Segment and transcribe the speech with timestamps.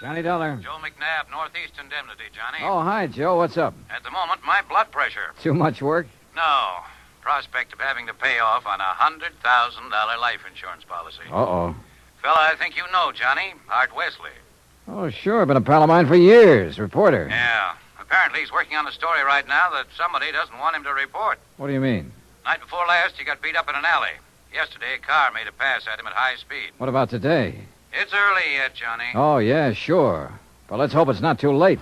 [0.00, 0.58] Johnny Dollar.
[0.62, 2.64] Joe McNabb, Northeast Indemnity, Johnny.
[2.64, 3.36] Oh, hi, Joe.
[3.36, 3.74] What's up?
[3.90, 5.32] At the moment, my blood pressure.
[5.42, 6.06] Too much work?
[6.34, 6.68] No.
[7.20, 11.20] Prospect of having to pay off on a $100,000 life insurance policy.
[11.30, 11.76] Uh oh.
[12.22, 13.52] Fella, I think you know, Johnny.
[13.70, 14.30] Art Wesley.
[14.88, 15.44] Oh, sure.
[15.44, 16.78] Been a pal of mine for years.
[16.78, 17.26] Reporter.
[17.28, 17.74] Yeah.
[18.00, 21.38] Apparently, he's working on a story right now that somebody doesn't want him to report.
[21.58, 22.10] What do you mean?
[22.46, 24.16] Night before last, he got beat up in an alley.
[24.52, 26.70] Yesterday, a car made a pass at him at high speed.
[26.78, 27.54] What about today?
[27.92, 29.04] It's early yet, Johnny.
[29.14, 30.32] Oh, yeah, sure.
[30.68, 31.80] But let's hope it's not too late.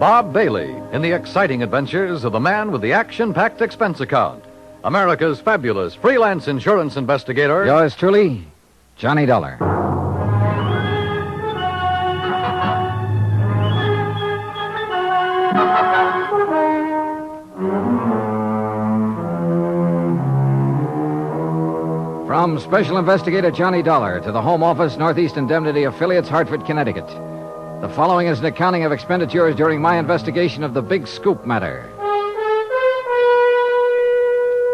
[0.00, 4.44] Bob Bailey in the exciting adventures of the man with the action packed expense account.
[4.82, 7.64] America's fabulous freelance insurance investigator.
[7.64, 8.44] Yours truly,
[8.96, 9.56] Johnny Dollar.
[22.44, 27.06] From Special Investigator Johnny Dollar to the Home Office, Northeast Indemnity Affiliates, Hartford, Connecticut.
[27.80, 31.90] The following is an accounting of expenditures during my investigation of the Big Scoop matter.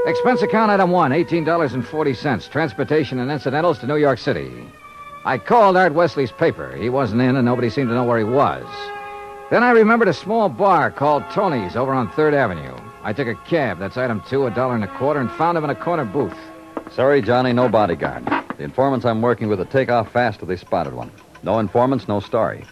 [0.05, 2.51] Expense account item one, $18.40.
[2.51, 4.51] Transportation and incidentals to New York City.
[5.25, 6.75] I called Art Wesley's paper.
[6.75, 8.67] He wasn't in, and nobody seemed to know where he was.
[9.53, 12.77] Then I remembered a small bar called Tony's over on Third Avenue.
[13.05, 15.63] I took a cab, that's item two, a dollar and a quarter, and found him
[15.63, 16.37] in a corner booth.
[16.95, 18.27] Sorry, Johnny, no bodyguard.
[18.27, 21.11] The informants I'm working with will take off fast if they spotted one.
[21.43, 22.65] No informants, no story.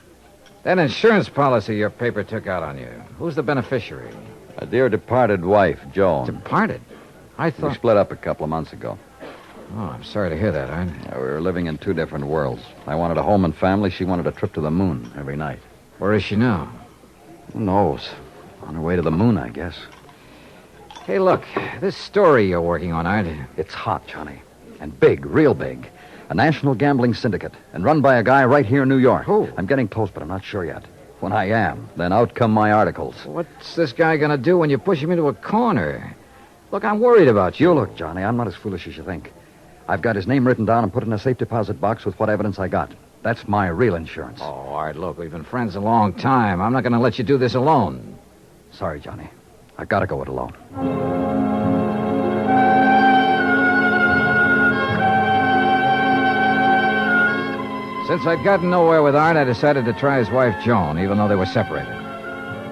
[0.64, 2.90] That insurance policy your paper took out on you.
[3.18, 4.12] Who's the beneficiary?
[4.58, 6.26] A dear departed wife, Joan.
[6.26, 6.80] Departed.
[7.38, 7.70] I thought.
[7.70, 8.98] We split up a couple of months ago.
[9.76, 10.88] Oh, I'm sorry to hear that, Art.
[11.04, 12.62] Yeah, we were living in two different worlds.
[12.86, 13.90] I wanted a home and family.
[13.90, 15.60] She wanted a trip to the moon every night.
[15.98, 16.72] Where is she now?
[17.52, 18.08] Who knows?
[18.62, 19.76] On her way to the moon, I guess.
[21.08, 21.42] Hey, look,
[21.80, 23.26] this story you're working on, Art.
[23.56, 24.42] It's hot, Johnny.
[24.78, 25.88] And big, real big.
[26.28, 29.24] A national gambling syndicate, and run by a guy right here in New York.
[29.24, 29.48] Who?
[29.56, 30.84] I'm getting close, but I'm not sure yet.
[31.20, 33.14] When I am, then out come my articles.
[33.24, 36.14] What's this guy gonna do when you push him into a corner?
[36.72, 37.68] Look, I'm worried about you.
[37.68, 39.32] You look, Johnny, I'm not as foolish as you think.
[39.88, 42.28] I've got his name written down and put in a safe deposit box with what
[42.28, 42.92] evidence I got.
[43.22, 44.40] That's my real insurance.
[44.42, 46.60] Oh, Art, look, we've been friends a long time.
[46.60, 48.18] I'm not gonna let you do this alone.
[48.72, 49.30] Sorry, Johnny.
[49.78, 50.52] I've got to go it alone.
[58.08, 61.28] Since I'd gotten nowhere with Art, I decided to try his wife, Joan, even though
[61.28, 61.92] they were separated.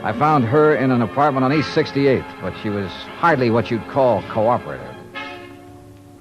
[0.02, 3.86] I found her in an apartment on East 68th, but she was hardly what you'd
[3.88, 4.96] call cooperative.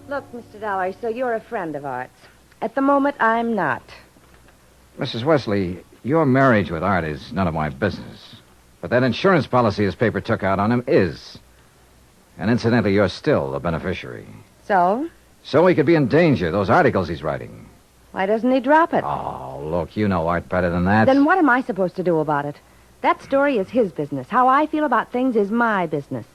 [0.10, 0.60] Look, Mr.
[0.60, 2.12] Dollar, so you're a friend of Art's.
[2.62, 3.84] At the moment, I'm not.
[5.00, 5.24] Mrs.
[5.24, 8.35] Wesley, your marriage with Art is none of my business.
[8.86, 11.40] But that insurance policy his paper took out on him is.
[12.38, 14.28] And incidentally, you're still the beneficiary.
[14.68, 15.10] So,
[15.44, 17.66] So he could be in danger, those articles he's writing.
[18.12, 19.04] why doesn't he drop it?
[19.04, 21.06] Oh, look, you know Art better than that.
[21.06, 22.58] Then what am I supposed to do about it?
[23.02, 24.30] That story is his business.
[24.30, 26.28] How I feel about things is my business.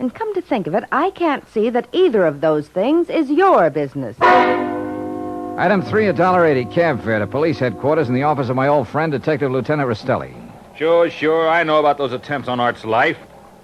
[0.00, 3.30] And come to think of it, I can't see that either of those things is
[3.30, 4.16] your business.
[4.20, 8.66] Item three, a dollar eighty cab fare to police headquarters in the office of my
[8.66, 10.34] old friend, Detective Lieutenant Rastelli.
[10.76, 11.48] Sure, sure.
[11.48, 13.18] I know about those attempts on Art's life.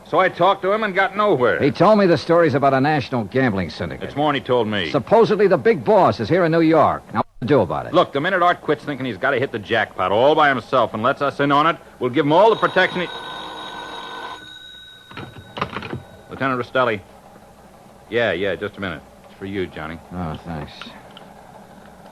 [0.07, 1.61] So I talked to him and got nowhere.
[1.61, 4.09] He told me the stories about a national gambling syndicate.
[4.09, 4.91] It's more than he told me.
[4.91, 7.03] Supposedly the big boss is here in New York.
[7.13, 7.93] Now, what to do about it?
[7.93, 10.95] Look, the minute Art quits thinking he's got to hit the jackpot all by himself
[10.95, 13.07] and lets us in on it, we'll give him all the protection he...
[16.31, 17.03] Lieutenant Rastelli.
[18.09, 19.03] Yeah, yeah, just a minute.
[19.29, 19.99] It's for you, Johnny.
[20.13, 20.73] Oh, thanks.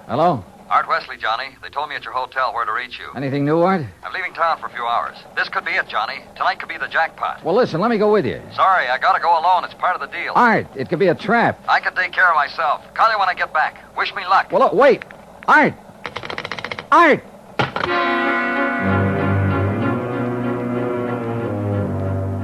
[0.07, 0.45] Hello?
[0.69, 1.57] Art Wesley, Johnny.
[1.63, 3.07] They told me at your hotel where to reach you.
[3.15, 3.83] Anything new, Art?
[4.03, 5.17] I'm leaving town for a few hours.
[5.37, 6.23] This could be it, Johnny.
[6.35, 7.45] Tonight could be the jackpot.
[7.45, 8.43] Well, listen, let me go with you.
[8.53, 9.65] Sorry, I gotta go alone.
[9.65, 10.33] It's part of the deal.
[10.35, 11.61] Art, it could be a trap.
[11.69, 12.83] I can take care of myself.
[12.95, 13.79] Call you when I get back.
[13.97, 14.51] Wish me luck.
[14.51, 15.05] Well, look, wait.
[15.47, 15.75] Art!
[16.91, 17.23] Art!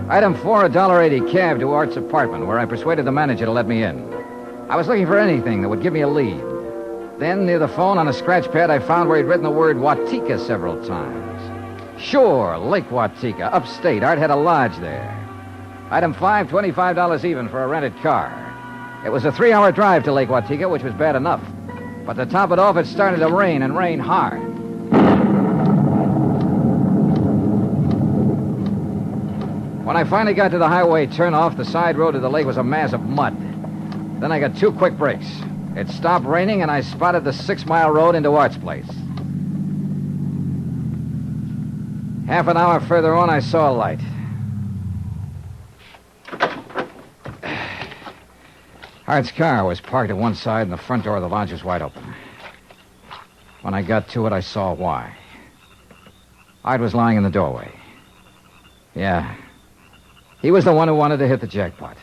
[0.09, 3.51] Item four, a dollar eighty cab to Art's apartment, where I persuaded the manager to
[3.51, 4.13] let me in.
[4.69, 6.52] I was looking for anything that would give me a lead.
[7.23, 9.77] Then, near the phone on a scratch pad, I found where he'd written the word
[9.77, 12.03] Watika several times.
[12.03, 14.03] Sure, Lake Watika, upstate.
[14.03, 15.09] Art had a lodge there.
[15.93, 18.33] Item five, $25 even for a rented car.
[19.07, 21.41] It was a three hour drive to Lake Watika, which was bad enough.
[22.05, 24.43] But to top it off, it started to rain and rain hard.
[29.87, 32.57] When I finally got to the highway turnoff, the side road to the lake was
[32.57, 33.41] a mass of mud.
[34.21, 35.29] Then I got two quick breaks.
[35.77, 38.89] It stopped raining, and I spotted the six mile road into Art's place.
[42.27, 44.01] Half an hour further on, I saw a light.
[49.07, 51.63] Art's car was parked at one side and the front door of the lodge was
[51.65, 52.15] wide open.
[53.63, 55.15] When I got to it, I saw why.
[56.65, 57.71] Art was lying in the doorway.
[58.95, 59.37] Yeah.
[60.41, 61.97] He was the one who wanted to hit the jackpot.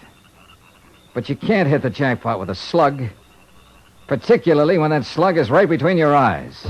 [1.13, 3.03] But you can't hit the jackpot with a slug,
[4.09, 6.65] particularly when that slug is right between your eyes.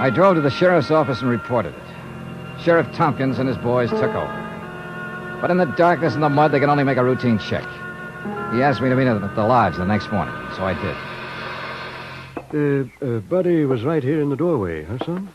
[0.00, 2.60] I drove to the sheriff's office and reported it.
[2.60, 5.38] Sheriff Tompkins and his boys took over.
[5.40, 7.62] But in the darkness and the mud, they could only make a routine check.
[8.52, 10.74] He asked me to meet him at the lodge the next morning, so I
[12.50, 12.90] did.
[13.00, 15.28] Uh, uh, Buddy was right here in the doorway, huh, son?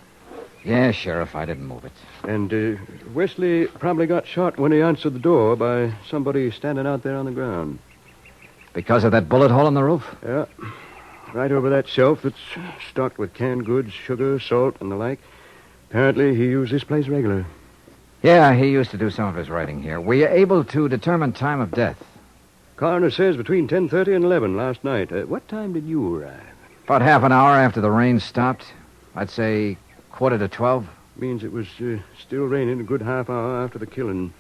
[0.64, 1.92] Yeah, Sheriff, I didn't move it.
[2.24, 2.82] And uh,
[3.14, 7.26] Wesley probably got shot when he answered the door by somebody standing out there on
[7.26, 7.80] the ground.
[8.74, 10.06] Because of that bullet hole in the roof?
[10.24, 10.46] Yeah.
[11.34, 12.38] Right over that shelf that's
[12.90, 15.20] stocked with canned goods, sugar, salt, and the like.
[15.90, 17.46] Apparently, he used this place regular.
[18.22, 20.02] Yeah, he used to do some of his writing here.
[20.02, 22.04] Were you able to determine time of death?
[22.76, 25.12] Coroner says between 10.30 and 11 last night.
[25.12, 26.42] Uh, what time did you arrive?
[26.86, 28.66] About half an hour after the rain stopped.
[29.16, 29.78] I'd say
[30.20, 30.86] quarter to twelve.
[31.16, 34.34] Means it was uh, still raining a good half hour after the killing.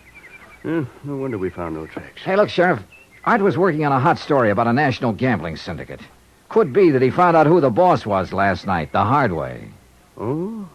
[0.65, 2.21] Eh, no wonder we found no tracks.
[2.21, 2.81] Hey, look, Sheriff.
[3.23, 6.01] Art was working on a hot story about a national gambling syndicate.
[6.49, 9.69] Could be that he found out who the boss was last night, the hard way.
[10.17, 10.67] Oh?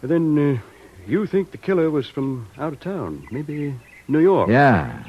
[0.00, 0.60] Then uh,
[1.06, 3.28] you think the killer was from out of town?
[3.30, 3.74] Maybe
[4.08, 4.48] New York?
[4.48, 5.04] Yeah.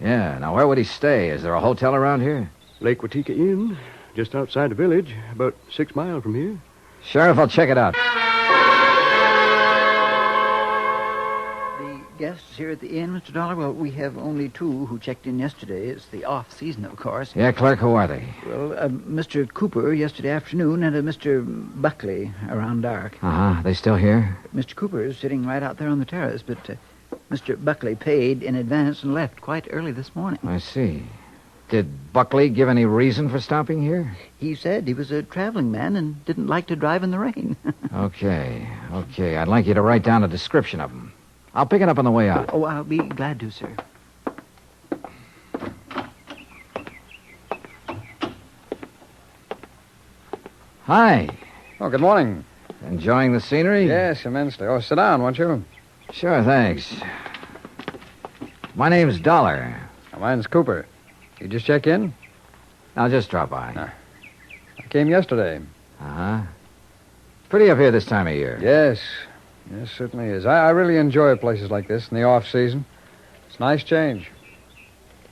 [0.00, 0.38] Yeah.
[0.38, 1.30] Now, where would he stay?
[1.30, 2.50] Is there a hotel around here?
[2.80, 3.76] Lake Watika Inn,
[4.16, 6.60] just outside the village, about six miles from here.
[7.04, 7.94] Sheriff, I'll check it out.
[12.22, 13.32] Guests here at the inn, Mr.
[13.32, 13.56] Dollar?
[13.56, 15.88] Well, we have only two who checked in yesterday.
[15.88, 17.34] It's the off season, of course.
[17.34, 18.22] Yeah, clerk, who are they?
[18.46, 19.52] Well, uh, Mr.
[19.52, 21.42] Cooper yesterday afternoon and a Mr.
[21.82, 23.18] Buckley around dark.
[23.24, 23.62] Uh huh.
[23.64, 24.38] They still here?
[24.54, 24.76] Mr.
[24.76, 26.74] Cooper is sitting right out there on the terrace, but uh,
[27.28, 27.56] Mr.
[27.62, 30.38] Buckley paid in advance and left quite early this morning.
[30.44, 31.02] I see.
[31.70, 34.16] Did Buckley give any reason for stopping here?
[34.38, 37.56] He said he was a traveling man and didn't like to drive in the rain.
[37.94, 39.36] Okay, okay.
[39.36, 41.11] I'd like you to write down a description of him.
[41.54, 42.50] I'll pick it up on the way out.
[42.52, 43.76] oh, I'll be glad to, sir.
[50.84, 51.28] Hi.
[51.80, 52.44] Oh, good morning.
[52.86, 53.86] Enjoying the scenery?
[53.86, 54.66] Yes, immensely.
[54.66, 55.64] Oh, sit down, won't you?
[56.10, 56.94] Sure, thanks.
[58.74, 59.78] My name's Dollar.
[60.18, 60.86] Mine's Cooper.
[61.40, 62.14] You just check in?
[62.96, 63.72] I'll just drop by.
[63.76, 63.92] Ah.
[64.78, 65.60] I came yesterday.
[66.00, 66.42] Uh huh.
[67.48, 68.58] Pretty up here this time of year.
[68.62, 69.00] Yes.
[69.72, 70.44] Yes, certainly is.
[70.44, 72.84] I, I really enjoy places like this in the off season.
[73.46, 74.30] It's a nice change.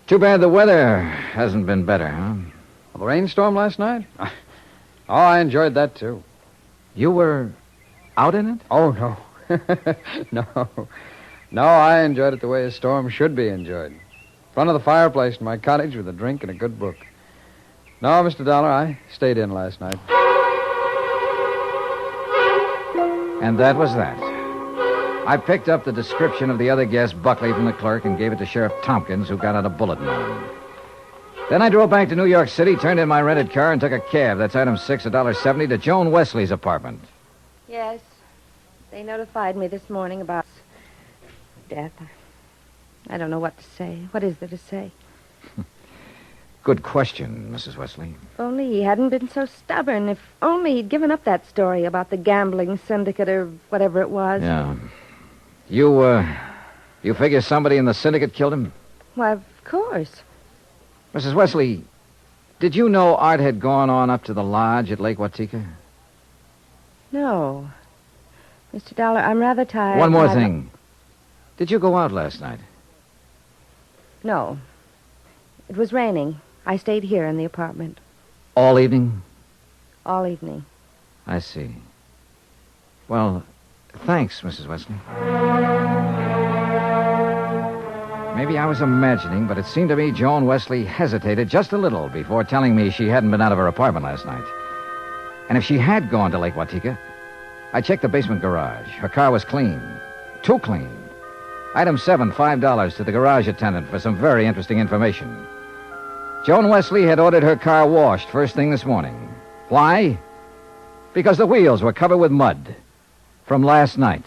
[0.07, 2.35] Too bad the weather hasn't been better, huh?
[2.93, 4.07] Well, the rainstorm last night?
[4.19, 4.29] oh,
[5.09, 6.23] I enjoyed that, too.
[6.95, 7.53] You were
[8.17, 8.61] out in it?
[8.71, 9.97] Oh, no.
[10.33, 10.89] no.
[11.51, 13.93] No, I enjoyed it the way a storm should be enjoyed.
[13.93, 14.01] In
[14.55, 16.97] front of the fireplace in my cottage with a drink and a good book.
[18.01, 18.45] No, Mr.
[18.45, 19.99] Dollar, I stayed in last night.
[23.43, 24.30] And that was that.
[25.31, 28.33] I picked up the description of the other guest, Buckley, from the clerk and gave
[28.33, 30.51] it to Sheriff Tompkins, who got out a bulletin on him.
[31.49, 33.93] Then I drove back to New York City, turned in my rented car, and took
[33.93, 34.39] a cab.
[34.39, 36.99] That's item six, a dollar seventy, to Joan Wesley's apartment.
[37.69, 38.01] Yes.
[38.91, 40.47] They notified me this morning about
[41.69, 41.93] death.
[43.09, 44.09] I don't know what to say.
[44.11, 44.91] What is there to say?
[46.65, 47.77] Good question, Mrs.
[47.77, 48.17] Wesley.
[48.35, 50.09] If only he hadn't been so stubborn.
[50.09, 54.43] If only he'd given up that story about the gambling syndicate or whatever it was.
[54.43, 54.75] Yeah.
[55.71, 56.27] You, uh,
[57.03, 58.73] you figure somebody in the syndicate killed him?
[59.15, 60.23] Why, of course.
[61.15, 61.35] Mrs.
[61.35, 61.85] Wesley,
[62.59, 65.65] did you know Art had gone on up to the lodge at Lake Watika?
[67.13, 67.71] No.
[68.75, 68.95] Mr.
[68.97, 69.99] Dollar, I'm rather tired.
[70.01, 70.71] One more I- thing.
[71.57, 72.59] Did you go out last night?
[74.25, 74.59] No.
[75.69, 76.41] It was raining.
[76.67, 77.99] I stayed here in the apartment
[78.57, 79.23] All evening?
[80.05, 80.65] all evening.
[81.27, 81.77] I see.
[83.09, 83.45] Well,
[84.07, 84.67] thanks, Mrs.
[84.67, 84.97] Wesley.
[88.37, 92.09] Maybe I was imagining, but it seemed to me Joan Wesley hesitated just a little
[92.09, 94.45] before telling me she hadn't been out of her apartment last night.
[95.49, 96.97] And if she had gone to Lake Watika,
[97.73, 98.89] I checked the basement garage.
[98.89, 99.81] Her car was clean.
[100.43, 100.91] Too clean.
[101.75, 105.47] Item seven, five dollars to the garage attendant for some very interesting information.
[106.47, 109.29] Joan Wesley had ordered her car washed first thing this morning.
[109.69, 110.19] Why?
[111.13, 112.75] Because the wheels were covered with mud
[113.51, 114.23] from last night.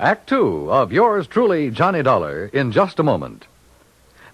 [0.00, 3.46] Act two of yours truly, Johnny Dollar, in just a moment.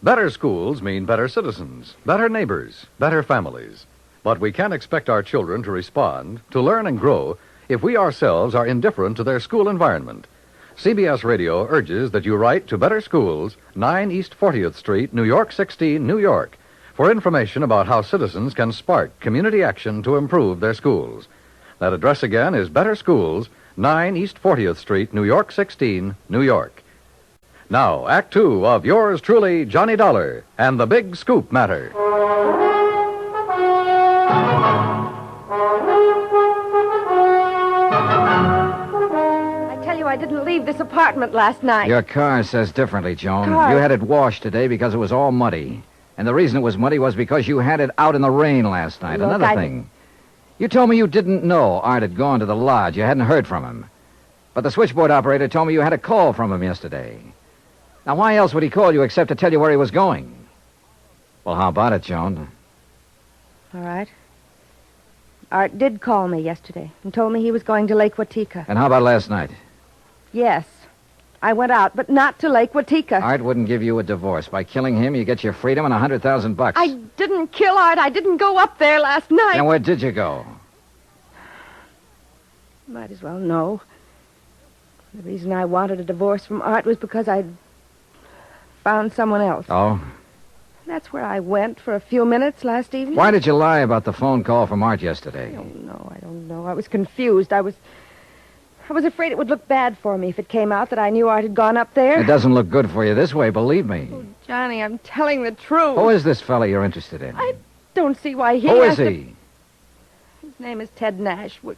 [0.03, 3.85] Better schools mean better citizens, better neighbors, better families.
[4.23, 7.37] But we can't expect our children to respond, to learn and grow,
[7.69, 10.27] if we ourselves are indifferent to their school environment.
[10.77, 15.53] CBS Radio urges that you write to Better Schools, 9 East 40th Street, New York
[15.53, 16.59] 16, New York,
[16.95, 21.29] for information about how citizens can spark community action to improve their schools.
[21.79, 26.83] That address again is Better Schools, 9 East 40th Street, New York 16, New York.
[27.71, 31.93] Now, Act Two of yours truly, Johnny Dollar, and the Big Scoop Matter.
[40.53, 41.89] Leave this apartment last night.
[41.89, 43.49] Your car says differently, Joan.
[43.49, 43.73] Car?
[43.73, 45.83] You had it washed today because it was all muddy.
[46.19, 48.65] And the reason it was muddy was because you had it out in the rain
[48.69, 49.19] last night.
[49.19, 49.91] Look, Another I- thing.
[50.59, 52.97] You told me you didn't know Art had gone to the lodge.
[52.97, 53.87] You hadn't heard from him.
[54.55, 57.19] But the switchboard operator told me you had a call from him yesterday.
[58.07, 60.47] Now, why else would he call you except to tell you where he was going?
[61.45, 62.49] Well, how about it, Joan?
[63.75, 64.09] All right.
[65.51, 68.65] Art did call me yesterday and told me he was going to Lake Watika.
[68.69, 69.51] And how about last night?
[70.33, 70.67] Yes.
[71.43, 73.21] I went out, but not to Lake Watika.
[73.21, 74.47] Art wouldn't give you a divorce.
[74.47, 76.79] By killing him, you get your freedom and a hundred thousand bucks.
[76.79, 77.99] I didn't kill Art.
[77.99, 79.57] I didn't go up there last night.
[79.57, 80.47] And where did you go?
[82.87, 83.81] Might as well know.
[85.15, 87.53] The reason I wanted a divorce from Art was because I'd
[88.85, 89.67] found someone else.
[89.69, 90.01] Oh?
[90.87, 93.17] That's where I went for a few minutes last evening.
[93.17, 95.49] Why did you lie about the phone call from Art yesterday?
[95.49, 96.13] I don't know.
[96.15, 96.67] I don't know.
[96.67, 97.53] I was confused.
[97.53, 97.75] I was.
[98.89, 101.11] I was afraid it would look bad for me if it came out that I
[101.11, 102.21] knew Art had gone up there.
[102.21, 104.09] It doesn't look good for you this way, believe me.
[104.13, 105.97] Oh, Johnny, I'm telling the truth.
[105.97, 107.35] Who is this fella you're interested in?
[107.37, 107.55] I
[107.95, 109.35] don't see why he Who has is to- he?
[110.43, 111.61] His name is Ted Nash.
[111.63, 111.77] Will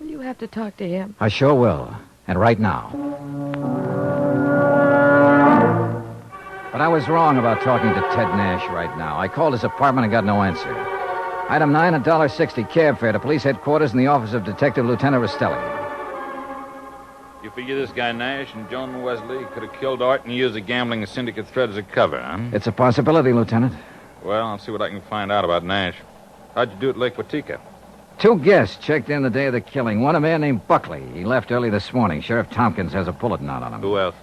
[0.00, 1.14] you have to talk to him?
[1.20, 1.94] I sure will.
[2.26, 2.90] And right now.
[6.72, 9.18] But I was wrong about talking to Ted Nash right now.
[9.18, 10.97] I called his apartment and got no answer.
[11.50, 14.84] Item nine, a dollar sixty cab fare to police headquarters in the office of Detective
[14.84, 15.56] Lieutenant Rastelli.
[17.42, 20.60] You figure this guy Nash and Joan Wesley could have killed Art and used the
[20.60, 22.38] gambling syndicate threat as a cover, huh?
[22.52, 23.72] It's a possibility, Lieutenant.
[24.22, 25.94] Well, I'll see what I can find out about Nash.
[26.54, 27.58] How'd you do at Lake Watika?
[28.18, 30.02] Two guests checked in the day of the killing.
[30.02, 31.02] One a man named Buckley.
[31.14, 32.20] He left early this morning.
[32.20, 33.80] Sheriff Tompkins has a bulletin out on him.
[33.80, 34.16] Who else?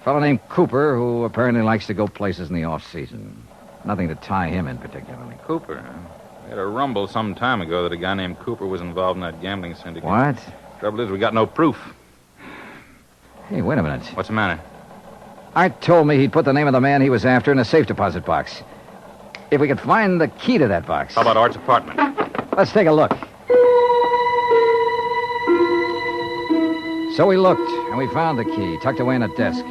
[0.00, 3.42] A fellow named Cooper, who apparently likes to go places in the off season.
[3.84, 5.34] Nothing to tie him in particularly.
[5.46, 6.13] Cooper, huh?
[6.54, 9.42] Had a rumble some time ago that a guy named Cooper was involved in that
[9.42, 10.08] gambling syndicate.
[10.08, 10.38] What?
[10.78, 11.76] Trouble is, we got no proof.
[13.48, 14.06] Hey, wait a minute.
[14.14, 14.62] What's the matter?
[15.56, 17.64] Art told me he'd put the name of the man he was after in a
[17.64, 18.62] safe deposit box.
[19.50, 21.16] If we could find the key to that box.
[21.16, 21.98] How about Art's apartment?
[22.56, 23.10] Let's take a look.
[27.16, 29.64] So we looked, and we found the key tucked away in a desk,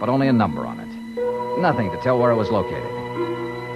[0.00, 1.60] but only a number on it.
[1.60, 2.99] Nothing to tell where it was located.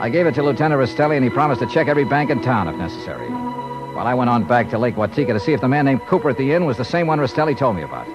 [0.01, 2.69] I gave it to Lieutenant Rastelli, and he promised to check every bank in town
[2.69, 3.29] if necessary.
[3.29, 6.31] While I went on back to Lake Watika to see if the man named Cooper
[6.31, 8.07] at the inn was the same one Rastelli told me about.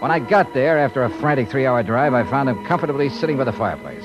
[0.00, 3.36] When I got there, after a frantic three hour drive, I found him comfortably sitting
[3.36, 4.04] by the fireplace.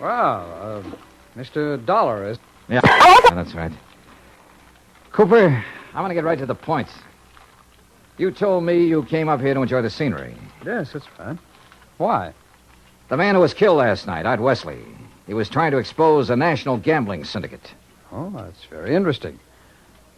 [0.00, 0.96] Well, uh,
[1.36, 1.84] Mr.
[1.86, 2.38] Dollar is.
[2.68, 3.72] Yeah, yeah, that's right.
[5.12, 5.64] Cooper,
[5.94, 6.88] I'm going to get right to the point.
[8.18, 10.34] You told me you came up here to enjoy the scenery.
[10.64, 11.38] Yes, that's fine.
[11.98, 12.32] Why?
[13.08, 14.78] The man who was killed last night, Art Wesley,
[15.26, 17.72] he was trying to expose a national gambling syndicate.
[18.12, 19.38] Oh, that's very interesting.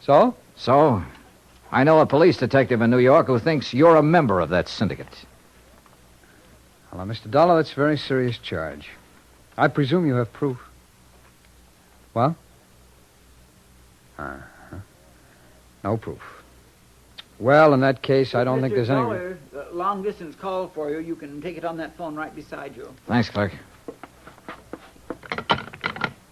[0.01, 0.35] So?
[0.57, 1.03] So,
[1.71, 4.69] I know a police detective in New York who thinks you're a member of that
[4.69, 5.25] syndicate.
[6.93, 7.31] Well, Mr.
[7.31, 8.91] Dollar, that's a very serious charge.
[9.57, 10.59] I presume you have proof.
[12.15, 12.37] Well?
[14.19, 14.77] Uh-huh.
[15.85, 16.38] No proof.
[17.39, 19.01] Well, in that case, I don't think there's any.
[19.01, 20.99] Dollar, uh, long distance call for you.
[20.99, 22.93] You can take it on that phone right beside you.
[23.07, 23.53] Thanks, clerk.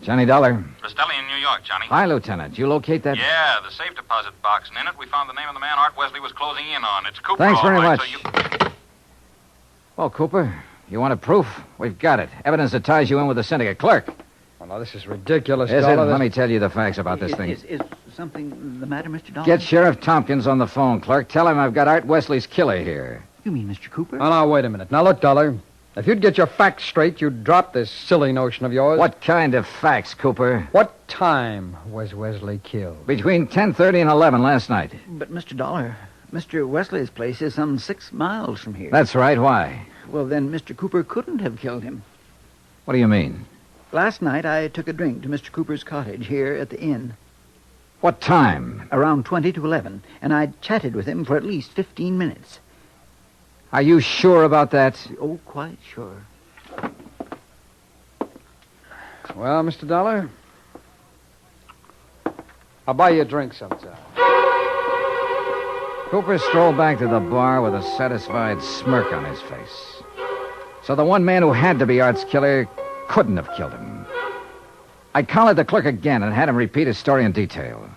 [0.03, 0.65] Johnny Dollar.
[0.83, 1.87] Rastelli in New York, Johnny.
[1.87, 2.59] Hi, Lieutenant.
[2.59, 3.17] You locate that?
[3.17, 5.79] Yeah, the safe deposit box, and in it we found the name of the man
[5.79, 7.07] Art Wesley was closing in on.
[7.07, 7.39] It's Cooper.
[7.39, 8.01] Thanks all very right, much.
[8.01, 8.73] So you...
[9.97, 11.61] Well, Cooper, you want a proof?
[11.79, 12.29] We've got it.
[12.45, 13.79] Evidence that ties you in with the syndicate.
[13.79, 14.09] Clerk.
[14.67, 15.81] Oh, now, this is ridiculous, Is it?
[15.83, 16.07] Dollar.
[16.07, 17.51] Let This- me tell you the facts about this is, thing.
[17.51, 17.81] Is, is
[18.15, 19.33] something the matter, Mr.
[19.33, 19.47] Dollar?
[19.47, 21.29] Get Sheriff Tompkins on the phone, clerk.
[21.29, 23.23] Tell him I've got Art Wesley's killer here.
[23.45, 23.91] You mean Mr.
[23.91, 24.17] Cooper?
[24.17, 24.91] Oh, now, wait a minute.
[24.91, 25.57] Now, look, Dollar.
[25.95, 28.99] If you'd get your facts straight, you'd drop this silly notion of yours.
[28.99, 30.69] What kind of facts, Cooper?
[30.73, 33.07] What time was Wesley killed?
[33.07, 34.93] Between 10.30 and 11 last night.
[35.09, 35.57] But, Mr.
[35.57, 35.97] Dollar,
[36.33, 36.69] Mr.
[36.69, 38.91] Wesley's place is some six miles from here.
[38.91, 39.39] That's right.
[39.39, 39.87] Why?
[40.09, 40.77] Well, then Mr.
[40.77, 42.03] Cooper couldn't have killed him.
[42.85, 43.47] What do you mean?
[43.97, 45.51] Last night I took a drink to Mr.
[45.51, 47.15] Cooper's cottage here at the inn.
[48.03, 48.91] What time?
[48.93, 52.61] Around 20 to 11, and I chatted with him for at least 15 minutes.
[53.73, 55.11] Are you sure about that?
[55.19, 56.27] Oh, quite sure.
[59.35, 59.89] Well, Mr.
[59.89, 60.29] Dollar,
[62.87, 63.97] I'll buy you a drink sometime.
[66.11, 70.03] Cooper strolled back to the bar with a satisfied smirk on his face.
[70.83, 72.69] So the one man who had to be Art's killer
[73.09, 74.07] couldn't have killed him.
[75.15, 77.89] I collared the clerk again and had him repeat his story in detail.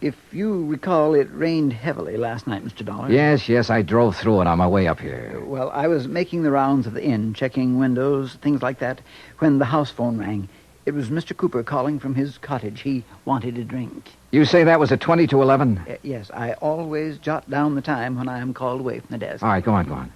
[0.00, 2.84] If you recall, it rained heavily last night, Mr.
[2.84, 3.10] Dollar.
[3.10, 5.40] Yes, yes, I drove through it on my way up here.
[5.44, 9.00] Well, I was making the rounds of the inn, checking windows, things like that,
[9.38, 10.48] when the house phone rang.
[10.84, 11.36] It was Mr.
[11.36, 12.82] Cooper calling from his cottage.
[12.82, 14.10] He wanted a drink.
[14.30, 15.78] You say that was at 20 to 11?
[15.78, 19.18] Uh, yes, I always jot down the time when I am called away from the
[19.18, 19.42] desk.
[19.42, 20.12] All right, go on, go on.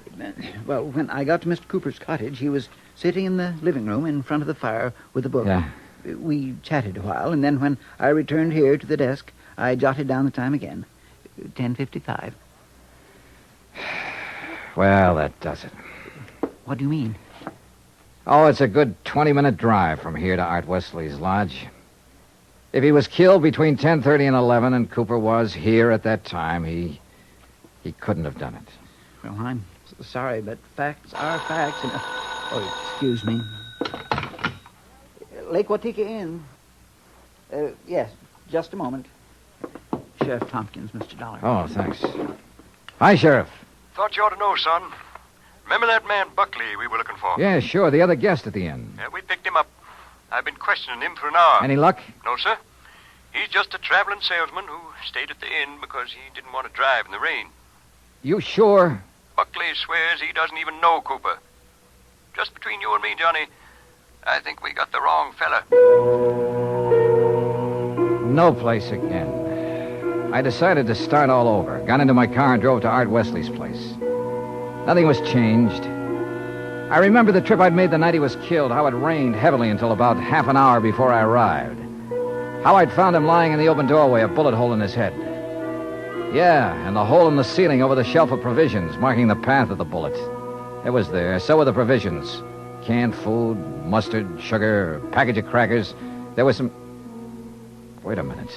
[0.66, 1.66] Well, when I got to Mr.
[1.66, 2.68] Cooper's cottage, he was
[3.00, 5.46] sitting in the living room in front of the fire with a book.
[5.46, 5.68] Yeah.
[6.04, 10.06] We chatted a while, and then when I returned here to the desk, I jotted
[10.06, 10.84] down the time again.
[11.40, 12.32] 10.55.
[14.76, 15.72] Well, that does it.
[16.64, 17.16] What do you mean?
[18.24, 21.66] Oh, it's a good 20 minute drive from here to Art Wesley's lodge.
[22.72, 26.62] If he was killed between 10:30 and 11 and Cooper was here at that time,
[26.62, 27.00] he
[27.82, 28.68] he couldn't have done it.
[29.24, 29.64] Well, I'm
[30.00, 31.82] sorry, but facts are facts.
[31.82, 31.98] And, uh,
[32.52, 33.40] oh, excuse me.
[35.50, 36.44] Lake Watika Inn.
[37.52, 38.10] Uh, yes,
[38.48, 39.06] just a moment.
[40.22, 41.18] Sheriff Tompkins, Mr.
[41.18, 41.40] Dollar.
[41.42, 42.04] Oh, thanks.
[42.98, 43.48] Hi, Sheriff.
[43.94, 44.82] Thought you ought to know, son.
[45.64, 47.36] Remember that man Buckley we were looking for?
[47.38, 48.94] Yeah, sure, the other guest at the inn.
[48.98, 49.68] Yeah, we picked him up.
[50.32, 51.62] I've been questioning him for an hour.
[51.62, 52.00] Any luck?
[52.24, 52.56] No, sir.
[53.32, 56.72] He's just a traveling salesman who stayed at the inn because he didn't want to
[56.72, 57.46] drive in the rain.
[58.22, 59.02] You sure?
[59.36, 61.38] Buckley swears he doesn't even know Cooper.
[62.40, 63.44] Just between you and me, Johnny,
[64.24, 65.62] I think we got the wrong fella.
[68.24, 70.32] No place again.
[70.32, 71.80] I decided to start all over.
[71.80, 73.94] Got into my car and drove to Art Wesley's place.
[74.86, 75.84] Nothing was changed.
[76.90, 79.68] I remember the trip I'd made the night he was killed, how it rained heavily
[79.68, 81.78] until about half an hour before I arrived.
[82.64, 85.12] How I'd found him lying in the open doorway, a bullet hole in his head.
[86.34, 89.68] Yeah, and the hole in the ceiling over the shelf of provisions, marking the path
[89.68, 90.16] of the bullet.
[90.84, 91.38] It was there.
[91.38, 92.42] So were the provisions
[92.82, 95.94] canned food, mustard, sugar, a package of crackers.
[96.34, 96.70] There was some.
[98.02, 98.50] Wait a minute.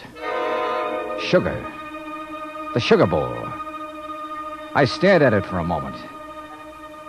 [1.19, 1.55] Sugar.
[2.73, 3.35] The sugar bowl.
[4.75, 5.95] I stared at it for a moment.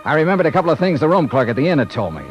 [0.03, 2.21] I remembered a couple of things the room clerk at the inn had told me.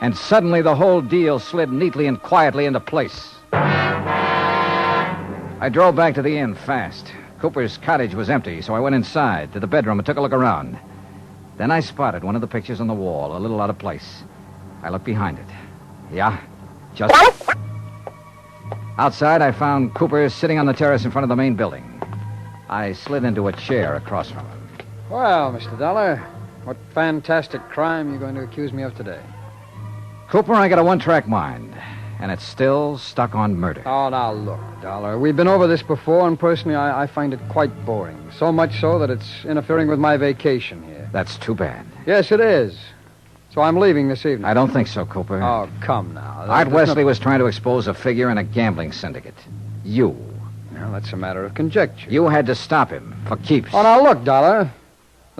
[0.00, 3.36] And suddenly the whole deal slid neatly and quietly into place.
[3.52, 7.12] I drove back to the inn fast.
[7.38, 10.32] Cooper's cottage was empty, so I went inside to the bedroom and took a look
[10.32, 10.76] around.
[11.56, 14.22] Then I spotted one of the pictures on the wall, a little out of place.
[14.82, 15.46] I looked behind it.
[16.12, 16.40] Yeah,
[16.94, 17.14] just.
[18.98, 21.88] Outside, I found Cooper sitting on the terrace in front of the main building.
[22.68, 24.60] I slid into a chair across from him.
[25.10, 25.78] Well, Mr.
[25.78, 26.16] Dollar,
[26.64, 29.20] what fantastic crime are you going to accuse me of today?
[30.28, 31.74] Cooper, I got a one track mind,
[32.20, 33.82] and it's still stuck on murder.
[33.84, 35.18] Oh, now look, Dollar.
[35.18, 38.30] We've been over this before, and personally, I, I find it quite boring.
[38.38, 40.91] So much so that it's interfering with my vacation here.
[41.12, 41.84] That's too bad.
[42.06, 42.78] Yes, it is.
[43.52, 44.46] So I'm leaving this evening.
[44.46, 45.42] I don't think so, Cooper.
[45.42, 46.44] Oh, come now.
[46.48, 49.34] Art There's Wesley no- was trying to expose a figure in a gambling syndicate.
[49.84, 50.16] You.
[50.72, 52.10] Well, that's a matter of conjecture.
[52.10, 53.68] You had to stop him for keeps.
[53.74, 54.70] Oh, now look, Dollar.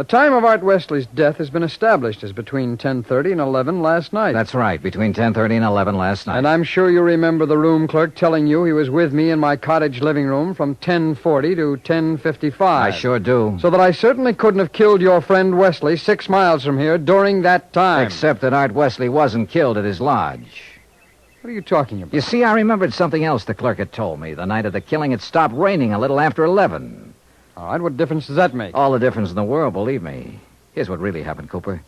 [0.03, 4.13] The time of Art Wesley's death has been established as between 10:30 and 11 last
[4.13, 4.33] night.
[4.33, 6.39] That's right, between 10.30 and 11 last night.
[6.39, 9.39] And I'm sure you remember the room clerk telling you he was with me in
[9.39, 12.61] my cottage living room from 10:40 to 10:55.
[12.61, 13.57] I sure do.
[13.61, 17.43] So that I certainly couldn't have killed your friend Wesley six miles from here during
[17.43, 18.05] that time.
[18.05, 20.81] Except that Art Wesley wasn't killed at his lodge.
[21.43, 22.13] What are you talking about?
[22.13, 24.35] You see, I remembered something else the clerk had told me.
[24.35, 27.12] The night of the killing, it stopped raining a little after 11.
[27.57, 28.75] All right, what difference does that make?
[28.75, 30.41] All the difference in the world, believe me.
[30.75, 31.83] Here's what really happened, Cooper.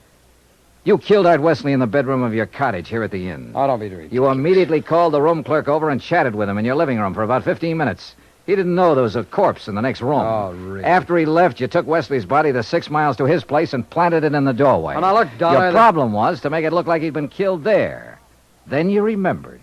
[0.85, 3.53] You killed Art Wesley in the bedroom of your cottage here at the inn.
[3.55, 4.13] Oh, don't be ridiculous.
[4.13, 7.15] You immediately called the room clerk over and chatted with him in your living room
[7.15, 8.15] for about 15 minutes.
[8.45, 10.21] He didn't know there was a corpse in the next room.
[10.21, 10.85] Oh, really?
[10.85, 14.25] After he left, you took Wesley's body the six miles to his place and planted
[14.25, 14.97] it in the doorway.
[14.97, 17.65] Oh, now look, Dollar, Your problem was to make it look like he'd been killed
[17.65, 18.19] there.
[18.67, 19.63] Then you remembered.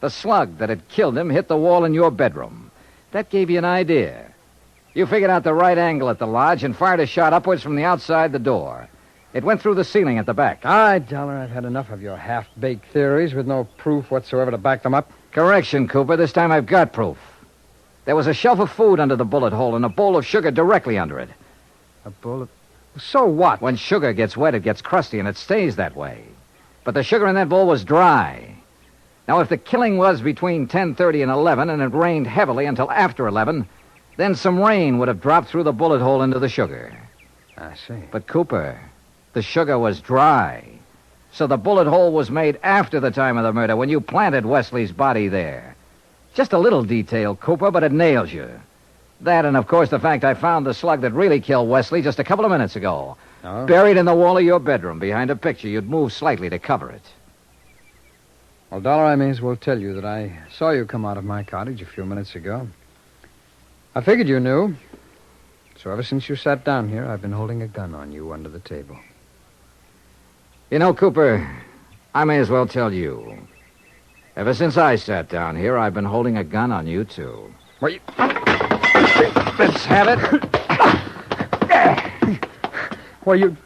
[0.00, 2.70] The slug that had killed him hit the wall in your bedroom.
[3.12, 4.29] That gave you an idea.
[4.92, 7.76] You figured out the right angle at the lodge and fired a shot upwards from
[7.76, 8.88] the outside the door.
[9.32, 10.62] It went through the ceiling at the back.
[10.64, 14.58] All right, Dollar, I've had enough of your half-baked theories with no proof whatsoever to
[14.58, 15.12] back them up.
[15.30, 16.16] Correction, Cooper.
[16.16, 17.18] This time I've got proof.
[18.04, 20.50] There was a shelf of food under the bullet hole and a bowl of sugar
[20.50, 21.28] directly under it.
[22.04, 22.48] A bowl of.
[22.98, 23.60] So what?
[23.60, 26.24] When sugar gets wet, it gets crusty, and it stays that way.
[26.82, 28.56] But the sugar in that bowl was dry.
[29.28, 33.28] Now, if the killing was between 10:30 and 11 and it rained heavily until after
[33.28, 33.68] 11,
[34.20, 36.96] then some rain would have dropped through the bullet hole into the sugar.
[37.56, 38.02] I see.
[38.10, 38.80] But Cooper,
[39.32, 40.64] the sugar was dry.
[41.32, 44.44] So the bullet hole was made after the time of the murder when you planted
[44.44, 45.76] Wesley's body there.
[46.34, 48.48] Just a little detail, Cooper, but it nails you.
[49.20, 52.18] That and of course the fact I found the slug that really killed Wesley just
[52.18, 53.16] a couple of minutes ago.
[53.44, 53.66] Oh?
[53.66, 56.90] Buried in the wall of your bedroom behind a picture you'd moved slightly to cover
[56.90, 57.02] it.
[58.70, 61.24] Well, Dollar, I may as well tell you that I saw you come out of
[61.24, 62.68] my cottage a few minutes ago.
[63.94, 64.76] I figured you knew.
[65.76, 68.48] So ever since you sat down here, I've been holding a gun on you under
[68.48, 68.98] the table.
[70.70, 71.50] You know, Cooper,
[72.14, 73.36] I may as well tell you.
[74.36, 77.52] Ever since I sat down here, I've been holding a gun on you, too.
[77.80, 78.00] Well, you...
[79.58, 80.18] Let's have it.
[83.24, 83.56] Well, you...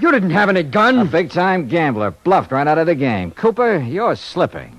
[0.00, 1.08] You didn't have any A gun.
[1.08, 3.32] big time gambler bluffed right out of the game.
[3.32, 4.76] Cooper, you're slipping.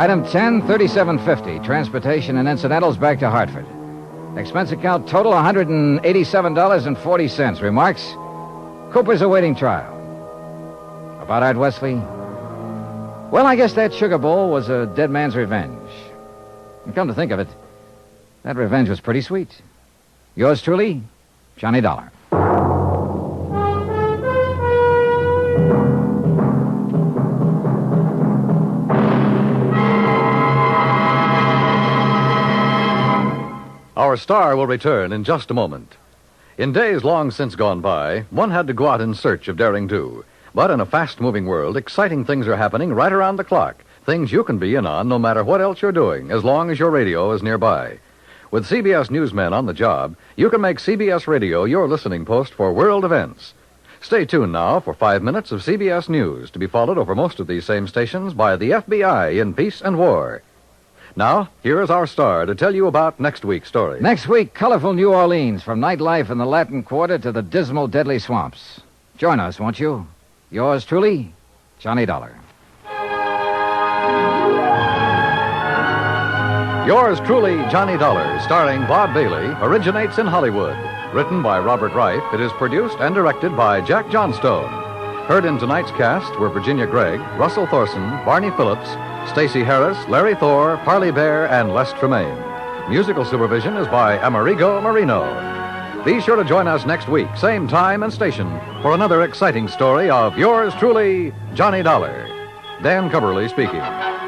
[0.00, 3.66] Item 10, 3750, transportation and incidentals back to Hartford.
[4.38, 7.60] Expense account total $187.40.
[7.60, 8.14] Remarks?
[8.94, 9.92] Cooper's awaiting trial.
[11.20, 11.96] About Art Wesley?
[13.30, 15.90] Well, I guess that sugar bowl was a dead man's revenge.
[16.86, 17.48] And come to think of it,
[18.42, 19.54] that revenge was pretty sweet.
[20.34, 21.02] Yours truly,
[21.58, 22.10] Johnny Dollar.
[34.00, 35.96] Our star will return in just a moment.
[36.56, 39.86] In days long since gone by, one had to go out in search of daring
[39.86, 40.24] do.
[40.54, 43.84] But in a fast moving world, exciting things are happening right around the clock.
[44.06, 46.78] Things you can be in on no matter what else you're doing, as long as
[46.78, 47.98] your radio is nearby.
[48.50, 52.72] With CBS newsmen on the job, you can make CBS Radio your listening post for
[52.72, 53.52] world events.
[54.00, 57.46] Stay tuned now for five minutes of CBS News to be followed over most of
[57.46, 60.40] these same stations by the FBI in peace and war.
[61.16, 64.00] Now, here is our star to tell you about next week's story.
[64.00, 68.18] Next week, colorful New Orleans, from nightlife in the Latin Quarter to the dismal, deadly
[68.18, 68.80] swamps.
[69.16, 70.06] Join us, won't you?
[70.50, 71.32] Yours truly,
[71.78, 72.34] Johnny Dollar.
[76.86, 80.76] Yours truly, Johnny Dollar, starring Bob Bailey, originates in Hollywood.
[81.14, 84.70] Written by Robert Ryf, it is produced and directed by Jack Johnstone.
[85.26, 88.88] Heard in tonight's cast were Virginia Gregg, Russell Thorson, Barney Phillips,
[89.28, 92.88] Stacy Harris, Larry Thor, Parley Baer, and Les Tremayne.
[92.88, 95.24] Musical supervision is by Amerigo Moreno.
[96.04, 98.48] Be sure to join us next week, same time and station,
[98.82, 102.26] for another exciting story of yours truly, Johnny Dollar.
[102.82, 104.19] Dan Cubberly speaking.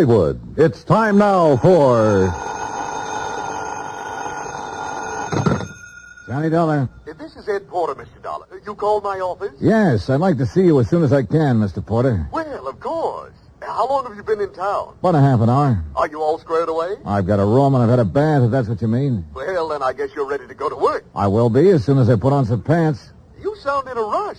[0.00, 0.40] Hollywood.
[0.58, 2.32] It's time now for.
[6.26, 6.88] Johnny Dollar.
[7.04, 8.22] This is Ed Porter, Mr.
[8.22, 8.46] Dollar.
[8.64, 9.52] You called my office?
[9.60, 11.84] Yes, I'd like to see you as soon as I can, Mr.
[11.84, 12.26] Porter.
[12.32, 13.34] Well, of course.
[13.60, 14.96] How long have you been in town?
[15.00, 15.84] About a half an hour.
[15.94, 16.96] Are you all squared away?
[17.04, 19.26] I've got a room and I've had a bath, if that's what you mean.
[19.34, 21.04] Well, then I guess you're ready to go to work.
[21.14, 23.12] I will be as soon as I put on some pants.
[23.42, 24.38] You sound in a rush.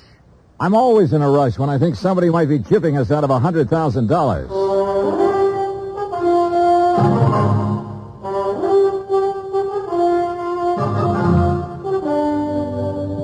[0.59, 3.31] I'm always in a rush when I think somebody might be chipping us out of
[3.31, 4.47] a $100,000.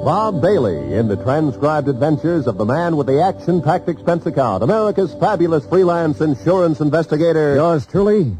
[0.07, 5.13] Bob Bailey in the transcribed adventures of the man with the action-packed expense account, America's
[5.15, 7.55] fabulous freelance insurance investigator.
[7.55, 8.37] Yours truly,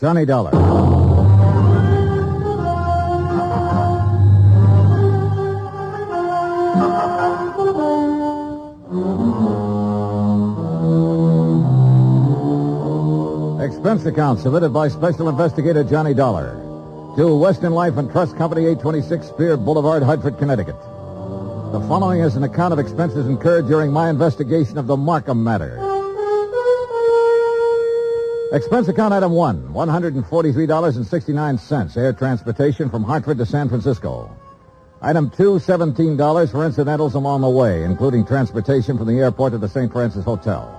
[0.00, 0.50] Johnny Dollar.
[13.60, 16.52] Expense account submitted by Special Investigator Johnny Dollar
[17.16, 20.76] to Western Life and Trust Company, 826 Spear Boulevard, Hartford, Connecticut.
[21.70, 25.76] The following is an account of expenses incurred during my investigation of the Markham matter.
[28.54, 34.34] Expense account item one, $143.69, air transportation from Hartford to San Francisco.
[35.02, 39.68] Item two, $17 for incidentals along the way, including transportation from the airport to the
[39.68, 39.92] St.
[39.92, 40.74] Francis Hotel.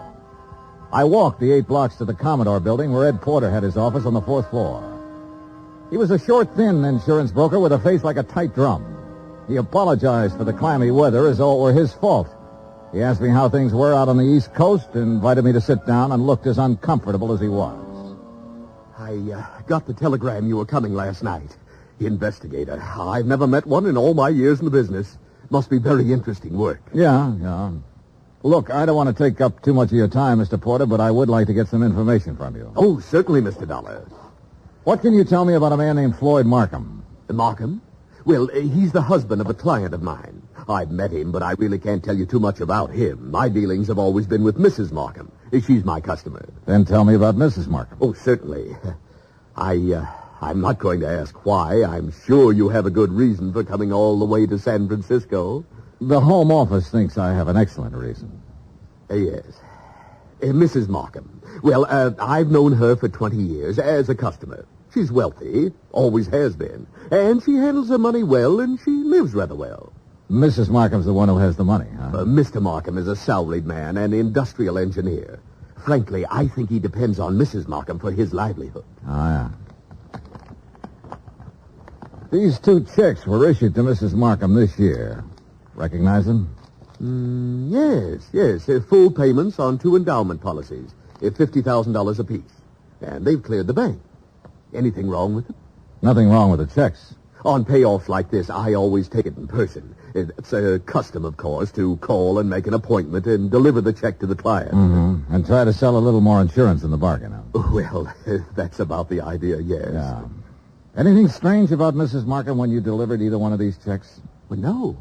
[0.91, 4.08] I walked the eight blocks to the Commodore building where Ed Porter had his office
[4.08, 4.82] on the fourth floor.
[5.91, 8.99] He was a short, thin insurance broker with a face like a tight drum.
[9.50, 12.30] He apologized for the clammy weather as though it were his fault.
[12.94, 15.62] He asked me how things were out on the East Coast and invited me to
[15.62, 18.16] sit down and looked as uncomfortable as he was.
[18.98, 21.58] I uh, got the telegram you were coming last night.
[22.00, 22.80] Investigator.
[22.80, 25.18] I've never met one in all my years in the business.
[25.50, 26.82] Must be very interesting work.
[26.94, 27.72] Yeah, yeah.
[28.44, 30.62] Look, I don't want to take up too much of your time, Mr.
[30.62, 32.72] Porter, but I would like to get some information from you.
[32.76, 33.68] Oh, certainly, Mr.
[33.68, 34.08] Dollar.
[34.84, 37.04] What can you tell me about a man named Floyd Markham?
[37.30, 37.82] Markham?
[38.30, 40.44] Well, uh, he's the husband of a client of mine.
[40.68, 43.32] I've met him, but I really can't tell you too much about him.
[43.32, 44.92] My dealings have always been with Mrs.
[44.92, 45.32] Markham.
[45.52, 46.48] She's my customer.
[46.68, 47.65] Then tell me about Mrs.
[47.65, 47.98] Markham.
[48.00, 48.78] Oh, certainly.
[49.56, 50.06] I, uh,
[50.42, 51.84] I'm not going to ask why.
[51.84, 55.65] I'm sure you have a good reason for coming all the way to San Francisco.
[56.00, 58.44] The Home Office thinks I have an excellent reason.
[59.10, 59.60] Uh, yes.
[60.44, 60.88] Uh, Mrs.
[60.88, 61.42] Markham.
[61.63, 64.68] Well, uh, I've known her for 20 years as a customer.
[64.93, 69.56] She's wealthy, always has been, and she handles her money well, and she lives rather
[69.56, 69.93] well.
[70.32, 70.69] Mrs.
[70.69, 72.19] Markham's the one who has the money, huh?
[72.19, 72.62] Uh, Mr.
[72.62, 75.39] Markham is a salaried man, an industrial engineer.
[75.84, 77.67] Frankly, I think he depends on Mrs.
[77.67, 78.86] Markham for his livelihood.
[79.08, 79.49] Oh, yeah.
[82.32, 84.13] These two checks were issued to Mrs.
[84.13, 85.23] Markham this year.
[85.73, 86.56] Recognize them?
[87.02, 88.69] Mm, yes, yes.
[88.69, 92.41] Uh, full payments on two endowment policies, uh, $50,000 apiece.
[93.02, 93.99] And they've cleared the bank.
[94.74, 95.56] Anything wrong with them?
[96.02, 97.16] Nothing wrong with the checks.
[97.46, 99.96] On payoffs like this, I always take it in person.
[100.14, 104.20] It's a custom, of course, to call and make an appointment and deliver the check
[104.20, 104.72] to the client.
[104.72, 105.34] Mm-hmm.
[105.34, 107.32] And try to sell a little more insurance in the bargain.
[107.32, 107.64] Huh?
[107.72, 108.14] Well,
[108.56, 109.90] that's about the idea, yes.
[109.94, 110.24] Yeah.
[110.98, 112.26] Anything strange about Mrs.
[112.26, 114.20] Markham when you delivered either one of these checks?
[114.50, 114.98] Well, no.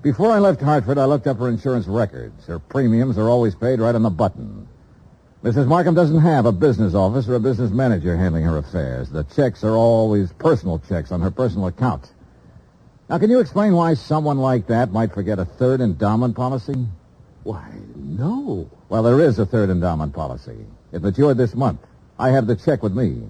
[0.00, 2.46] Before I left Hartford, I looked up her insurance records.
[2.46, 4.68] Her premiums are always paid right on the button.
[5.44, 5.66] Mrs.
[5.66, 9.10] Markham doesn't have a business office or a business manager handling her affairs.
[9.10, 12.10] The checks are always personal checks on her personal account.
[13.10, 16.86] Now, can you explain why someone like that might forget a third endowment policy?
[17.42, 18.70] Why, no.
[18.88, 20.56] Well, there is a third endowment policy.
[20.92, 21.80] It matured this month.
[22.18, 23.28] I have the check with me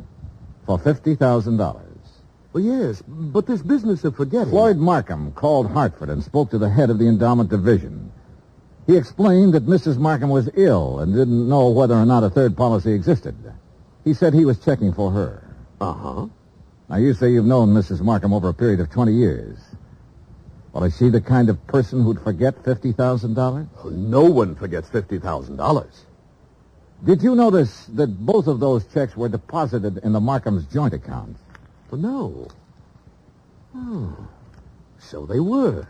[0.66, 1.82] for $50,000.
[2.52, 4.50] Well, yes, but this business of forgetting...
[4.50, 8.12] Floyd Markham called Hartford and spoke to the head of the endowment division.
[8.86, 9.96] He explained that Mrs.
[9.96, 13.34] Markham was ill and didn't know whether or not a third policy existed.
[14.04, 15.42] He said he was checking for her.
[15.80, 16.26] Uh-huh.
[16.88, 18.02] Now, you say you've known Mrs.
[18.02, 19.58] Markham over a period of 20 years.
[20.72, 23.92] Well, is she the kind of person who'd forget $50,000?
[23.92, 25.86] No one forgets $50,000.
[27.04, 31.36] Did you notice that both of those checks were deposited in the Markham's joint account?
[31.92, 32.48] No.
[33.76, 34.28] Oh,
[34.98, 35.86] so they were.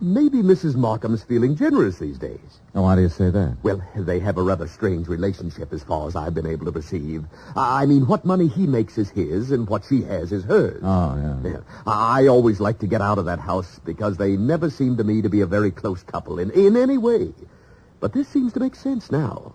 [0.00, 0.74] Maybe Mrs.
[0.74, 2.60] Markham's feeling generous these days.
[2.74, 3.56] Oh, why do you say that?
[3.62, 7.24] Well, they have a rather strange relationship as far as I've been able to perceive.
[7.56, 10.80] I mean, what money he makes is his, and what she has is hers.
[10.82, 11.50] Oh, yeah.
[11.50, 11.60] Yeah.
[11.86, 15.22] I always like to get out of that house because they never seem to me
[15.22, 17.32] to be a very close couple in, in any way.
[18.00, 19.54] But this seems to make sense now.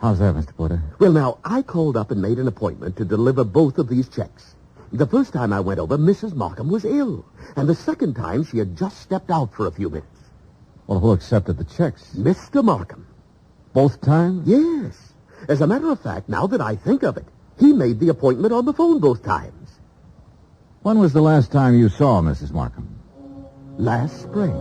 [0.00, 0.54] How's that, Mr.
[0.56, 0.82] Porter?
[0.98, 4.55] Well, now, I called up and made an appointment to deliver both of these checks.
[4.92, 6.34] The first time I went over, Mrs.
[6.34, 7.24] Markham was ill.
[7.56, 10.06] And the second time, she had just stepped out for a few minutes.
[10.86, 12.14] Well, who accepted the checks?
[12.14, 12.62] Mr.
[12.64, 13.06] Markham.
[13.72, 14.46] Both times?
[14.46, 15.12] Yes.
[15.48, 17.26] As a matter of fact, now that I think of it,
[17.58, 19.70] he made the appointment on the phone both times.
[20.82, 22.52] When was the last time you saw Mrs.
[22.52, 22.88] Markham?
[23.76, 24.52] Last spring.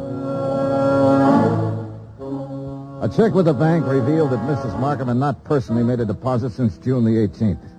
[3.01, 4.79] A check with the bank revealed that Mrs.
[4.79, 7.74] Markham had not personally made a deposit since June the 18th.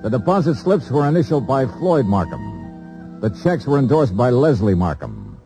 [0.00, 3.18] The deposit slips were initialed by Floyd Markham.
[3.20, 5.40] The checks were endorsed by Leslie Markham.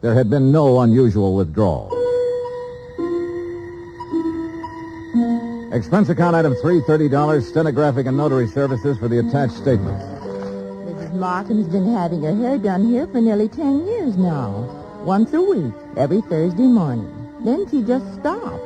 [0.00, 1.92] There had been no unusual withdrawal.
[5.74, 10.00] Expense account item three, $30, stenographic and notary services for the attached statement.
[10.00, 11.12] Mrs.
[11.12, 14.64] Markham's been having her hair done here for nearly ten years now.
[15.04, 17.10] Once a week, every Thursday morning.
[17.44, 18.64] Then she just stopped.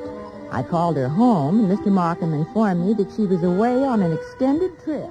[0.53, 1.90] I called her home, and Mr.
[1.90, 5.11] Markham informed me that she was away on an extended trip.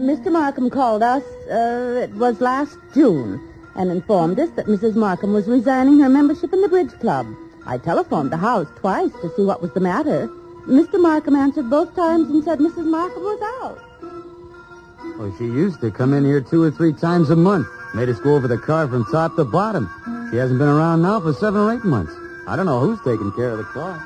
[0.00, 0.32] Mr.
[0.32, 3.38] Markham called us, uh, it was last June,
[3.76, 4.96] and informed us that Mrs.
[4.96, 7.26] Markham was resigning her membership in the bridge club.
[7.66, 10.28] I telephoned the house twice to see what was the matter,
[10.66, 10.98] Mr.
[10.98, 12.86] Markham answered both times and said Mrs.
[12.86, 13.78] Markham was out.
[15.18, 17.66] Oh, she used to come in here two or three times a month.
[17.94, 19.90] Made us go over the car from top to bottom.
[20.30, 22.12] She hasn't been around now for seven or eight months.
[22.46, 23.98] I don't know who's taking care of the car.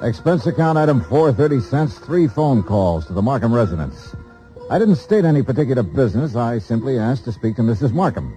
[0.00, 4.14] Expense account item 430 cents, three phone calls to the Markham residence.
[4.70, 6.36] I didn't state any particular business.
[6.36, 7.92] I simply asked to speak to Mrs.
[7.92, 8.32] Markham.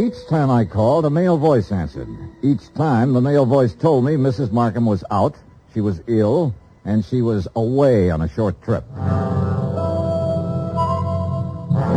[0.00, 2.08] Each time I called, a male voice answered.
[2.42, 4.50] Each time, the male voice told me Mrs.
[4.50, 5.36] Markham was out,
[5.72, 6.52] she was ill,
[6.84, 8.84] and she was away on a short trip.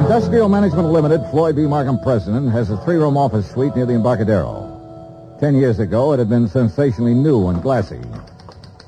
[0.04, 1.64] Industrial Management Limited, Floyd B.
[1.64, 5.38] Markham president, has a three-room office suite near the Embarcadero.
[5.40, 8.02] Ten years ago, it had been sensationally new and glassy.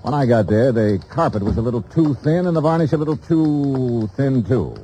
[0.01, 2.97] When I got there, the carpet was a little too thin and the varnish a
[2.97, 4.75] little too thin, too.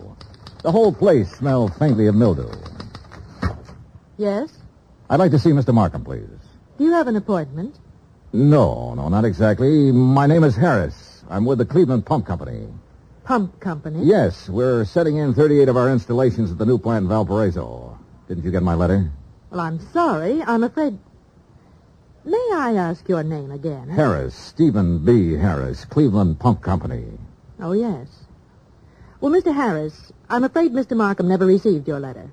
[0.62, 2.52] The whole place smelled faintly of mildew.
[4.18, 4.52] Yes?
[5.10, 5.74] I'd like to see Mr.
[5.74, 6.28] Markham, please.
[6.78, 7.76] Do you have an appointment?
[8.34, 9.92] No, no, not exactly.
[9.92, 11.24] My name is Harris.
[11.30, 12.68] I'm with the Cleveland Pump Company.
[13.24, 14.04] Pump company?
[14.04, 17.98] Yes, we're setting in 38 of our installations at the new plant in Valparaiso.
[18.28, 19.10] Didn't you get my letter?
[19.50, 20.44] Well, I'm sorry.
[20.44, 21.00] I'm afraid.
[22.26, 23.88] May I ask your name again?
[23.90, 25.34] Harris, Stephen B.
[25.34, 27.06] Harris, Cleveland Pump Company.
[27.60, 28.08] Oh, yes.
[29.22, 29.54] Well, Mr.
[29.54, 30.98] Harris, I'm afraid Mr.
[30.98, 32.30] Markham never received your letter.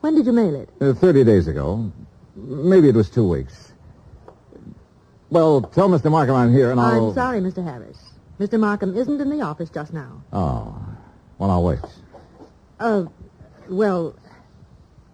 [0.00, 0.68] When did you mail it?
[0.80, 1.90] Uh, 30 days ago.
[2.36, 3.72] Maybe it was two weeks.
[5.30, 6.10] Well, tell Mr.
[6.10, 7.08] Markham I'm here and I'll...
[7.08, 7.64] I'm sorry, Mr.
[7.64, 7.98] Harris.
[8.38, 8.58] Mr.
[8.58, 10.22] Markham isn't in the office just now.
[10.32, 10.74] Oh.
[11.38, 11.78] Well, I'll wait.
[12.78, 13.04] Uh,
[13.68, 14.14] well,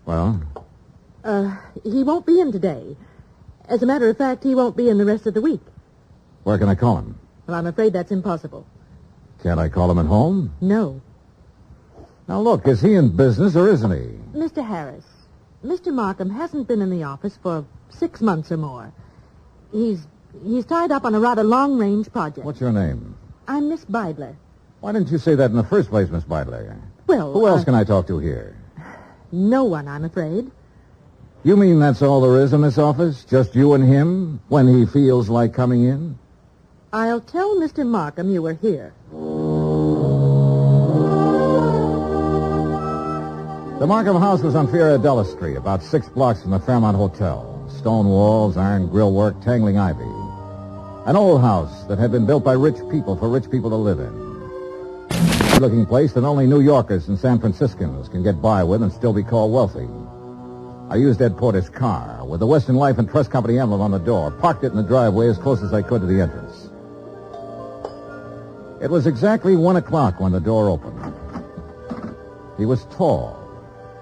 [0.05, 0.41] Well,
[1.25, 2.97] uh, he won't be in today.
[3.69, 5.61] As a matter of fact, he won't be in the rest of the week.
[6.45, 7.19] where can I call him?
[7.47, 8.67] Well, I'm afraid that's impossible.
[9.43, 10.53] Can't I call him at home?
[10.61, 11.01] No.
[12.29, 14.39] Now, look, is he in business or isn't he?
[14.39, 14.67] Mr.
[14.67, 15.05] Harris,
[15.65, 15.93] Mr.
[15.93, 18.93] Markham hasn't been in the office for six months or more.
[19.73, 20.07] He's
[20.45, 22.45] he's tied up on a rather long-range project.
[22.45, 23.17] What's your name?
[23.49, 24.35] I'm Miss Beidler.
[24.81, 26.81] Why didn't you say that in the first place, Miss Beidler?
[27.07, 28.57] Well, Who else uh, can I talk to here?
[29.33, 30.51] No one, I'm afraid.
[31.47, 33.25] You mean that's all there is in this office?
[33.25, 36.19] Just you and him when he feels like coming in?
[36.93, 37.87] I'll tell Mr.
[37.87, 38.93] Markham you were here.
[43.79, 47.65] The Markham house was on Fioradella Street, about six blocks from the Fairmont Hotel.
[47.79, 50.03] Stone walls, iron grillwork, tangling ivy.
[51.09, 54.01] An old house that had been built by rich people for rich people to live
[54.01, 55.61] in.
[55.61, 59.13] Looking place that only New Yorkers and San Franciscans can get by with and still
[59.13, 59.87] be called wealthy.
[60.89, 63.99] I used Ed Porter's car with the Western Life and Trust Company emblem on the
[63.99, 66.71] door, parked it in the driveway as close as I could to the entrance.
[68.81, 71.13] It was exactly one o'clock when the door opened.
[72.57, 73.37] He was tall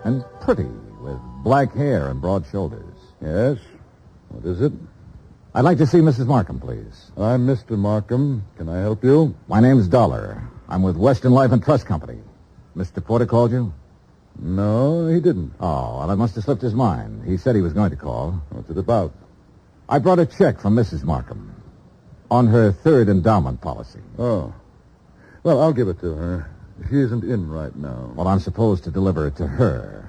[0.04, 0.68] and pretty,
[1.00, 2.94] with black hair and broad shoulders.
[3.22, 3.58] Yes?
[4.28, 4.72] What is it?
[5.54, 6.26] I'd like to see Mrs.
[6.26, 7.12] Markham, please.
[7.16, 7.78] I'm Mr.
[7.78, 8.44] Markham.
[8.58, 9.34] Can I help you?
[9.48, 10.42] My name's Dollar.
[10.68, 12.18] I'm with Western Life and Trust Company.
[12.76, 13.02] Mr.
[13.02, 13.72] Porter called you?
[14.38, 15.52] No, he didn't.
[15.60, 17.24] Oh, well, I must have slipped his mind.
[17.24, 18.42] He said he was going to call.
[18.50, 19.12] What's it about?
[19.88, 21.04] I brought a check from Mrs.
[21.04, 21.54] Markham
[22.30, 24.00] on her third endowment policy.
[24.18, 24.52] Oh.
[25.42, 26.50] Well, I'll give it to her.
[26.90, 28.12] She isn't in right now.
[28.16, 30.00] Well, I'm supposed to deliver it to her.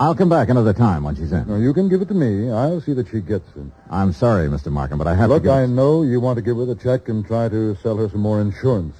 [0.00, 1.46] I'll come back another time when she's in.
[1.46, 2.50] No, you can give it to me.
[2.50, 3.66] I'll see that she gets it.
[3.90, 4.72] I'm sorry, Mr.
[4.72, 6.74] Markham, but I have Look, to give I know you want to give her the
[6.74, 8.96] check and try to sell her some more insurance.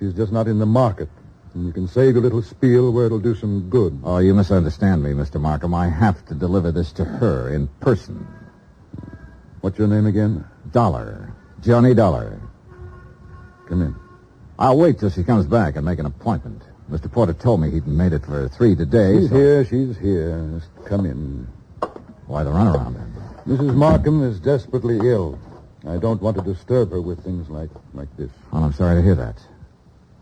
[0.00, 1.08] She's just not in the market.
[1.54, 4.00] And you can save your little spiel where it'll do some good.
[4.04, 5.40] Oh, you misunderstand me, Mr.
[5.40, 5.74] Markham.
[5.74, 8.26] I have to deliver this to her in person.
[9.60, 10.44] What's your name again?
[10.72, 11.32] Dollar.
[11.60, 12.40] Johnny Dollar.
[13.68, 13.94] Come in.
[14.58, 16.62] I'll wait till she comes back and make an appointment.
[16.90, 17.10] Mr.
[17.10, 19.20] Porter told me he'd made it for three today.
[19.20, 19.64] She's so- here.
[19.64, 20.58] She's here.
[20.58, 21.46] Just come in.
[22.26, 23.12] Why the runaround then?
[23.46, 23.74] Mrs.
[23.74, 25.38] Markham is desperately ill.
[25.86, 28.30] I don't want to disturb her with things like like this.
[28.52, 29.36] Well, I'm sorry to hear that.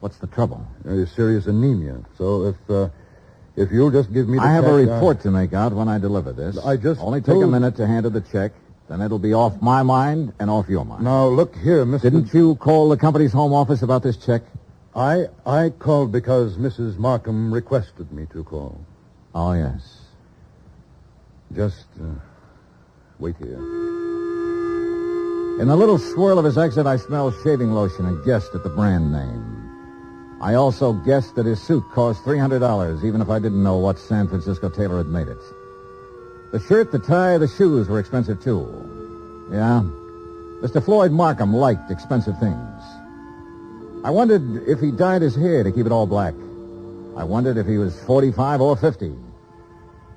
[0.01, 0.67] What's the trouble?
[0.83, 2.01] Very serious anemia.
[2.17, 2.89] So if uh,
[3.57, 5.73] if you'll just give me the I have a check, uh, report to make out
[5.73, 6.59] when I deliver this.
[6.59, 8.53] I just Only take a minute to hand her the check.
[8.89, 11.05] Then it'll be off my mind and off your mind.
[11.05, 12.03] Now look here, Mr.
[12.03, 14.43] Didn't you call the company's home office about this check?
[14.97, 16.99] I I called because Mrs.
[16.99, 18.81] Markham requested me to call.
[19.35, 20.01] Oh, yes.
[21.55, 22.07] Just uh,
[23.19, 23.59] wait here.
[25.61, 28.71] In the little swirl of his exit, I smelled shaving lotion and guessed at the
[28.71, 29.50] brand name.
[30.41, 34.27] I also guessed that his suit cost $300, even if I didn't know what San
[34.27, 35.39] Francisco tailor had made it.
[36.53, 38.67] The shirt, the tie, the shoes were expensive, too.
[39.53, 39.83] Yeah,
[40.63, 40.83] Mr.
[40.83, 42.83] Floyd Markham liked expensive things.
[44.03, 46.35] I wondered if he dyed his hair to keep it all black.
[47.17, 49.15] I wondered if he was 45 or 50.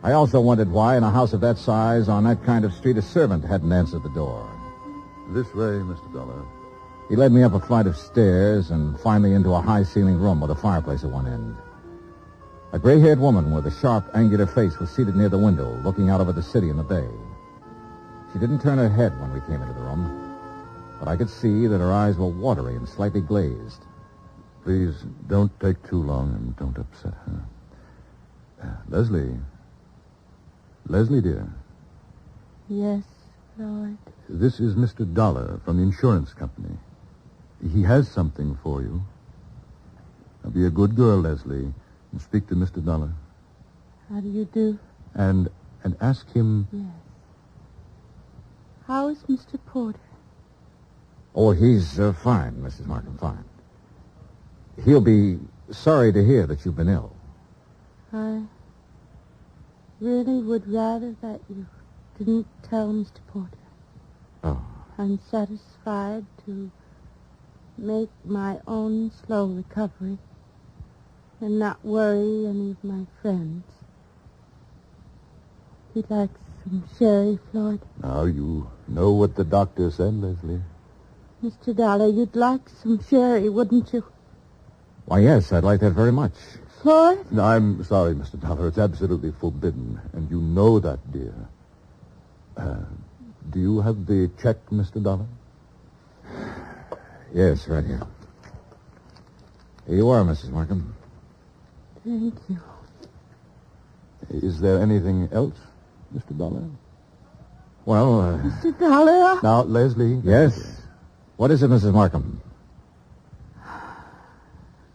[0.03, 2.97] I also wondered why, in a house of that size, on that kind of street,
[2.97, 4.49] a servant hadn't answered the door.
[5.29, 6.13] This way, Mr.
[6.13, 6.45] Dollar.
[7.09, 10.51] He led me up a flight of stairs and finally into a high-ceilinged room with
[10.51, 11.55] a fireplace at one end.
[12.71, 16.21] A gray-haired woman with a sharp, angular face was seated near the window, looking out
[16.21, 17.07] over the city and the bay.
[18.31, 20.35] She didn't turn her head when we came into the room,
[20.99, 23.83] but I could see that her eyes were watery and slightly glazed.
[24.63, 24.95] Please
[25.27, 27.43] don't take too long and don't upset her.
[28.63, 29.37] Uh, Leslie.
[30.87, 31.47] Leslie, dear.
[32.69, 33.03] Yes,
[33.55, 33.97] Floyd.
[34.29, 35.11] This is Mr.
[35.13, 36.75] Dollar from the insurance company.
[37.71, 39.03] He has something for you.
[40.43, 41.73] Now be a good girl, Leslie,
[42.11, 42.83] and speak to Mr.
[42.83, 43.11] Dollar.
[44.09, 44.77] How do you do?
[45.13, 45.49] And
[45.83, 46.85] and ask him Yes.
[48.87, 49.57] How is Mr.
[49.65, 49.99] Porter?
[51.35, 52.85] Oh, he's uh, fine, Mrs.
[52.85, 53.45] Markham, fine.
[54.83, 55.39] He'll be
[55.71, 57.15] sorry to hear that you've been ill.
[58.11, 58.43] I
[59.99, 61.65] really would rather that you
[62.17, 63.19] didn't tell Mr.
[63.27, 63.57] Porter.
[64.43, 64.61] Oh.
[64.97, 66.69] I'm satisfied to
[67.77, 70.17] make my own slow recovery
[71.41, 73.63] and not worry any of my friends.
[75.93, 76.29] He'd like
[76.63, 77.81] some sherry, Floyd.
[78.01, 80.61] Now you know what the doctor said, Leslie.
[81.43, 81.75] Mr.
[81.75, 84.03] Dollar, you'd like some sherry, wouldn't you?
[85.05, 86.33] Why, yes, I'd like that very much.
[86.81, 87.25] Floyd?
[87.31, 88.39] No, I'm sorry, Mr.
[88.39, 88.69] Dollar.
[88.69, 91.35] It's absolutely forbidden, and you know that, dear.
[92.55, 92.85] Uh,
[93.49, 95.03] do you have the check, Mr.
[95.03, 95.25] Dollar?
[97.33, 98.01] Yes, right here.
[99.87, 100.49] Here you are, Mrs.
[100.49, 100.95] Markham.
[102.03, 102.59] Thank you.
[104.29, 105.55] Is there anything else,
[106.15, 106.37] Mr.
[106.37, 106.63] Dollar?
[107.85, 108.77] Well, uh, Mr.
[108.79, 109.39] Dollar?
[109.41, 110.21] Now, Leslie.
[110.23, 110.81] yes.
[111.37, 111.91] What is it, Mrs.
[111.91, 112.39] Markham?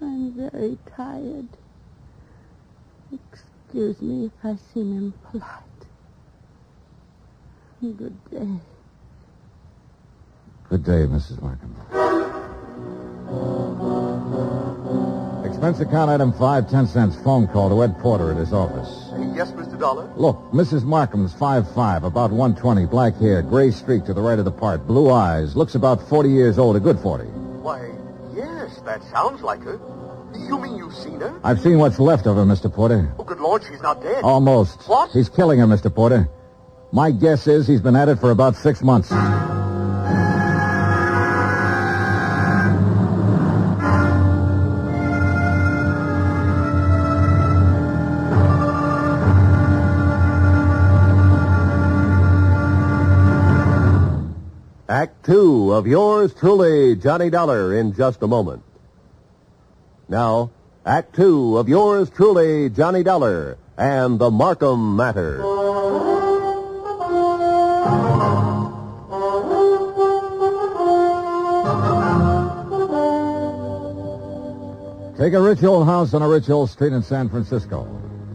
[0.01, 1.49] I'm very tired.
[3.13, 5.65] Excuse me if I seem impolite.
[7.81, 8.61] Good day.
[10.69, 11.43] Good day, Mrs.
[11.43, 11.75] Markham.
[15.45, 17.17] Expense account item five, ten cents.
[17.17, 19.11] Phone call to Ed Porter at his office.
[19.37, 19.79] Yes, Mr.
[19.79, 20.11] Dollar?
[20.17, 20.85] Look, Mrs.
[20.85, 24.87] Markham's five five, about 120, black hair, gray streak to the right of the part,
[24.87, 27.25] blue eyes, looks about 40 years old, a good 40.
[27.25, 27.91] Why,
[28.35, 29.79] yes, that sounds like her.
[30.35, 31.39] You mean you've seen her?
[31.45, 32.73] I've seen what's left of her, Mr.
[32.73, 33.13] Porter.
[33.19, 34.23] Oh, good Lord, she's not dead.
[34.25, 34.89] Almost.
[34.89, 35.11] What?
[35.11, 35.95] He's killing her, Mr.
[35.95, 36.29] Porter.
[36.93, 39.11] My guess is he's been at it for about six months.
[55.29, 58.65] Two of yours truly, Johnny Dollar, in just a moment.
[60.09, 60.51] Now,
[60.89, 65.37] Act two of yours truly, Johnny Dollar, and the Markham Matter.
[75.19, 77.83] Take a rich old house on a rich old street in San Francisco.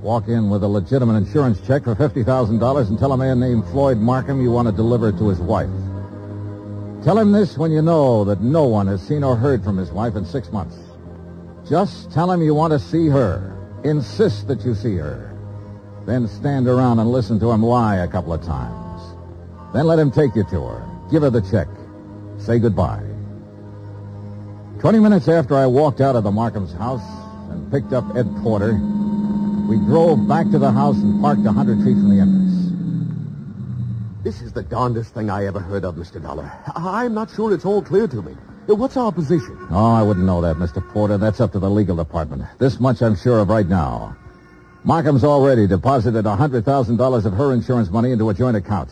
[0.04, 3.98] Walk in with a legitimate insurance check for $50,000 and tell a man named Floyd
[3.98, 5.72] Markham you want to deliver it to his wife.
[7.04, 9.92] Tell him this when you know that no one has seen or heard from his
[9.92, 10.78] wife in six months.
[11.68, 13.50] Just tell him you want to see her.
[13.84, 15.38] Insist that you see her.
[16.06, 19.02] Then stand around and listen to him lie a couple of times.
[19.74, 20.86] Then let him take you to her.
[21.12, 21.68] Give her the check.
[22.38, 23.04] Say goodbye.
[24.80, 27.04] Twenty minutes after I walked out of the Markham's house
[27.52, 28.74] and picked up Ed Porter,
[29.68, 32.43] we drove back to the house and parked a hundred feet from the entrance.
[34.24, 36.22] This is the darndest thing I ever heard of, Mr.
[36.22, 36.50] Dollar.
[36.76, 38.36] I- I'm not sure it's all clear to me.
[38.68, 39.58] What's our position?
[39.70, 40.82] Oh, I wouldn't know that, Mr.
[40.94, 41.18] Porter.
[41.18, 42.44] That's up to the legal department.
[42.60, 44.16] This much I'm sure of right now.
[44.86, 48.90] Markham's already deposited a $100,000 of her insurance money into a joint account.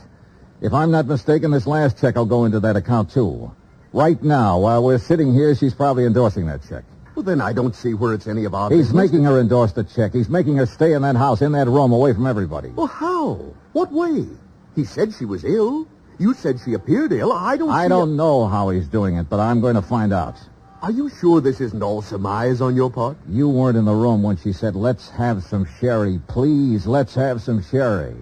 [0.60, 3.52] If I'm not mistaken, this last check will go into that account, too.
[3.94, 6.84] Right now, while we're sitting here, she's probably endorsing that check.
[7.16, 8.96] Well, then I don't see where it's any of our He's business.
[9.12, 10.14] making her endorse the check.
[10.14, 12.70] He's making her stay in that house, in that room, away from everybody.
[12.70, 13.40] Well, how?
[13.74, 14.28] What way?
[14.76, 15.88] He said she was ill.
[16.18, 17.34] You said she appeared ill.
[17.34, 20.38] I don't I don't know how he's doing it, but I'm going to find out.
[20.82, 23.18] Are you sure this isn't all surmise on your part?
[23.30, 26.20] You weren't in the room when she said, let's have some sherry.
[26.28, 28.16] Please, let's have some sherry.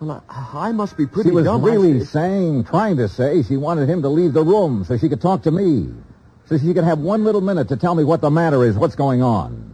[0.00, 1.62] Well, I, I must be pretty She was dumb.
[1.62, 5.20] Really saying, trying to say, she wanted him to leave the room so she could
[5.20, 5.92] talk to me.
[6.46, 8.96] So she could have one little minute to tell me what the matter is, what's
[8.96, 9.73] going on.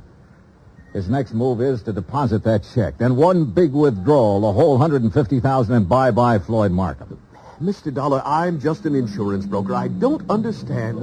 [0.93, 2.99] His next move is to deposit that check.
[2.99, 7.21] Then one big withdrawal, the whole 150000 and bye-bye Floyd Markham.
[7.63, 7.93] Mr.
[7.95, 9.75] Dollar, I'm just an insurance broker.
[9.75, 10.99] I don't understand.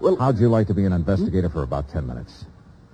[0.00, 2.44] Well, How'd you like to be an investigator for about ten minutes?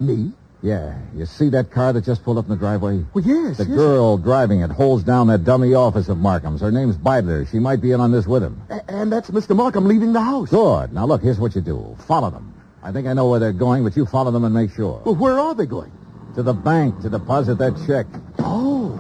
[0.01, 0.33] me?
[0.65, 3.05] Yeah, you see that car that just pulled up in the driveway?
[3.15, 3.75] Well, yes, The yes.
[3.75, 6.61] girl driving it holds down that dummy office of Markham's.
[6.61, 7.49] Her name's Beidler.
[7.51, 8.63] She might be in on this with him.
[8.71, 9.57] A- and that's Mr.
[9.57, 10.51] Markham leaving the house.
[10.51, 10.93] Good.
[10.93, 11.97] Now, look, here's what you do.
[12.07, 12.55] Follow them.
[12.81, 15.03] I think I know where they're going, but you follow them and make sure.
[15.05, 15.91] Well, where are they going?
[16.35, 18.07] To the bank to deposit that check.
[18.39, 18.99] Oh.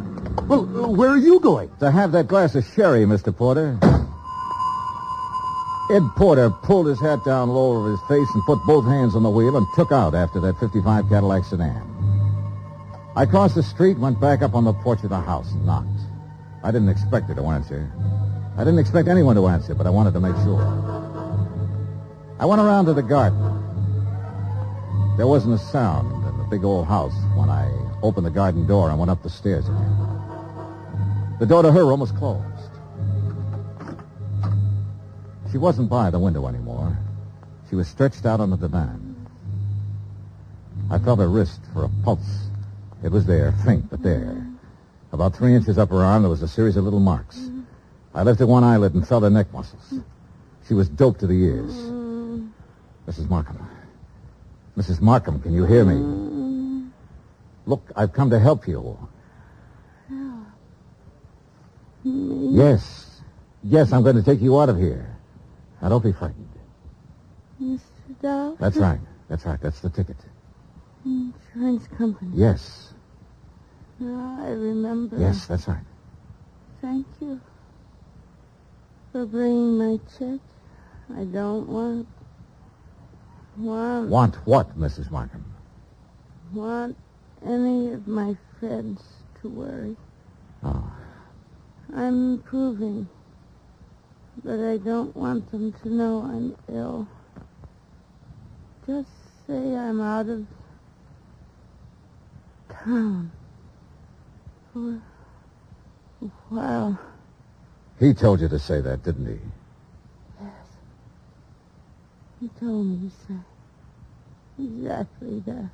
[0.48, 1.70] Well, where are you going?
[1.80, 3.34] To have that glass of sherry, Mr.
[3.34, 3.78] Porter.
[5.90, 9.22] Ed Porter pulled his hat down low over his face and put both hands on
[9.22, 11.82] the wheel and took out after that 55 Cadillac sedan.
[13.16, 15.88] I crossed the street, went back up on the porch of the house, and knocked.
[16.62, 17.90] I didn't expect her to answer.
[18.56, 20.62] I didn't expect anyone to answer, but I wanted to make sure.
[22.38, 23.40] I went around to the garden.
[25.16, 26.21] There wasn't a sound
[26.52, 27.66] big old house when I
[28.02, 29.96] opened the garden door and went up the stairs again.
[31.40, 32.44] The door to her room was closed.
[35.50, 36.98] She wasn't by the window anymore.
[37.70, 39.26] She was stretched out on the divan.
[40.90, 42.48] I felt her wrist for a pulse.
[43.02, 44.46] It was there, faint, but there.
[45.10, 47.48] About three inches up her arm, there was a series of little marks.
[48.14, 49.94] I lifted one eyelid and felt her neck muscles.
[50.68, 51.72] She was doped to the ears.
[53.08, 53.30] Mrs.
[53.30, 53.66] Markham.
[54.76, 55.00] Mrs.
[55.00, 56.31] Markham, can you hear me?
[57.66, 58.98] Look, I've come to help you.
[62.04, 63.20] Yes.
[63.62, 65.16] Yes, I'm going to take you out of here.
[65.80, 66.48] Now, don't be frightened.
[67.60, 67.80] Mr.
[68.20, 68.56] Dollar?
[68.58, 68.98] That's right.
[69.28, 69.60] That's right.
[69.60, 70.16] That's the ticket.
[71.04, 72.30] Insurance company.
[72.34, 72.92] Yes.
[73.98, 75.16] Now I remember.
[75.16, 75.84] Yes, that's right.
[76.80, 77.40] Thank you
[79.12, 80.40] for bringing my check.
[81.16, 82.08] I don't want
[83.56, 85.10] want Want what, Mrs.
[85.10, 85.44] Markham?
[86.52, 86.96] want
[87.46, 89.02] any of my friends
[89.40, 89.96] to worry.
[90.62, 90.92] Oh.
[91.94, 93.08] I'm improving,
[94.44, 97.06] but I don't want them to know I'm ill.
[98.86, 99.08] Just
[99.46, 100.46] say I'm out of
[102.70, 103.30] town
[104.72, 105.00] for
[106.22, 106.98] a while.
[108.00, 109.38] He told you to say that, didn't he?
[110.40, 110.50] Yes.
[112.40, 113.40] He told me to say
[114.58, 115.70] exactly that.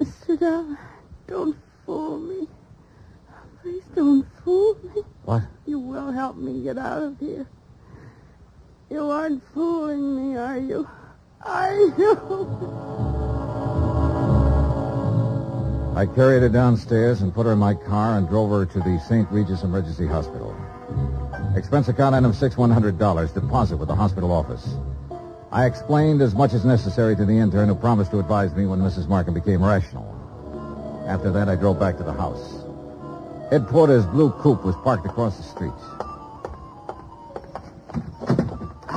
[0.00, 0.76] Mr.
[1.26, 1.56] Don't
[1.86, 2.48] fool me.
[3.62, 5.02] Please don't fool me.
[5.24, 5.42] What?
[5.66, 7.46] You will help me get out of here.
[8.90, 10.88] You aren't fooling me, are you?
[11.42, 12.12] Are you?
[15.96, 18.98] I carried her downstairs and put her in my car and drove her to the
[19.08, 19.30] St.
[19.30, 20.54] Regis Emergency Hospital.
[21.56, 24.74] Expense account item six one hundred dollars deposit with the hospital office.
[25.54, 28.80] I explained as much as necessary to the intern who promised to advise me when
[28.80, 29.06] Mrs.
[29.06, 30.04] Markham became rational.
[31.06, 32.64] After that, I drove back to the house.
[33.52, 35.70] Ed Porter's blue coupe was parked across the street.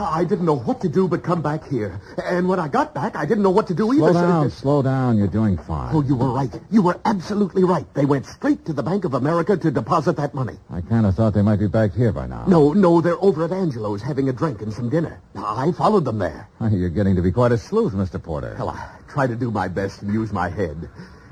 [0.05, 1.99] I didn't know what to do but come back here.
[2.23, 4.11] And when I got back, I didn't know what to do either.
[4.11, 5.17] Slow so- down, slow down.
[5.17, 5.95] You're doing fine.
[5.95, 6.53] Oh, you were right.
[6.69, 7.91] You were absolutely right.
[7.93, 10.57] They went straight to the Bank of America to deposit that money.
[10.69, 12.45] I kind of thought they might be back here by now.
[12.47, 15.21] No, no, they're over at Angelo's having a drink and some dinner.
[15.35, 16.49] I followed them there.
[16.61, 18.21] You're getting to be quite a sleuth, Mr.
[18.21, 18.55] Porter.
[18.57, 20.89] Well, I try to do my best and use my head.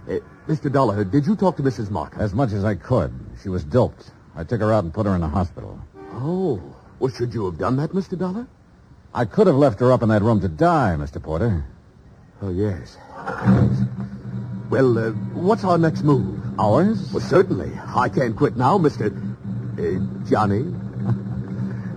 [0.10, 0.72] Uh, Mr.
[0.72, 1.90] Dollar, did you talk to Mrs.
[1.90, 2.22] Markham?
[2.22, 3.12] As much as I could.
[3.42, 4.12] She was doped.
[4.36, 5.80] I took her out and put her in the hospital.
[6.12, 8.18] Oh, well, should you have done that, Mr.
[8.18, 8.48] Dollar?
[9.14, 11.22] I could have left her up in that room to die, Mr.
[11.22, 11.66] Porter.
[12.42, 12.98] Oh, yes.
[14.70, 16.42] Well, uh, what's our next move?
[16.60, 17.12] Ours?
[17.14, 17.72] Well, certainly.
[17.96, 19.08] I can't quit now, Mr.
[19.78, 20.64] Uh, Johnny.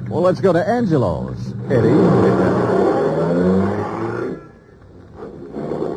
[0.09, 1.89] Well, let's go to Angelo's, Eddie.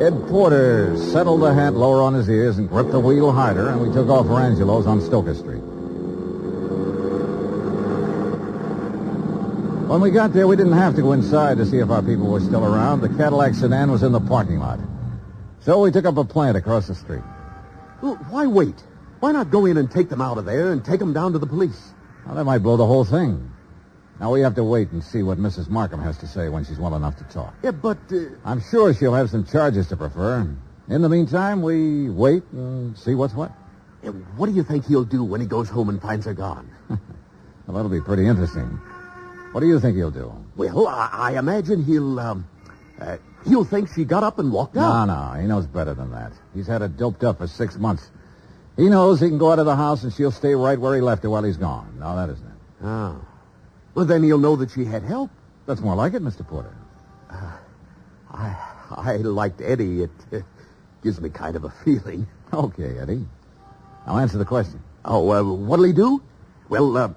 [0.04, 3.80] Ed Porter settled the hat lower on his ears and gripped the wheel harder, and
[3.80, 5.61] we took off for Angelo's on Stoker Street.
[9.92, 12.28] When we got there, we didn't have to go inside to see if our people
[12.28, 13.02] were still around.
[13.02, 14.80] The Cadillac sedan was in the parking lot.
[15.60, 17.20] So we took up a plant across the street.
[18.00, 18.82] Well, why wait?
[19.20, 21.38] Why not go in and take them out of there and take them down to
[21.38, 21.92] the police?
[22.24, 23.52] Well, that might blow the whole thing.
[24.18, 25.68] Now we have to wait and see what Mrs.
[25.68, 27.52] Markham has to say when she's well enough to talk.
[27.62, 27.98] Yeah, but...
[28.10, 30.56] Uh, I'm sure she'll have some charges to prefer.
[30.88, 33.52] In the meantime, we wait and see what's what.
[34.02, 36.70] yeah, what do you think he'll do when he goes home and finds her gone?
[37.64, 38.80] Well, that'll be pretty interesting.
[39.52, 40.32] What do you think he'll do?
[40.56, 42.48] Well, I, I imagine he'll, um,
[42.98, 45.06] uh, he'll think she got up and walked out.
[45.06, 46.32] No, no, he knows better than that.
[46.54, 48.10] He's had her doped up for six months.
[48.76, 51.02] He knows he can go out of the house and she'll stay right where he
[51.02, 51.96] left her while he's gone.
[51.98, 52.52] No, that isn't it.
[52.82, 53.24] Oh.
[53.94, 55.30] Well, then he'll know that she had help.
[55.66, 56.46] That's more like it, Mr.
[56.46, 56.74] Porter.
[58.30, 58.56] I,
[58.90, 60.04] I liked Eddie.
[60.04, 60.38] It uh,
[61.02, 62.26] gives me kind of a feeling.
[62.52, 63.26] Okay, Eddie.
[64.06, 64.82] Now answer the question.
[65.04, 66.22] Oh, uh, what'll he do?
[66.68, 67.10] Well, uh,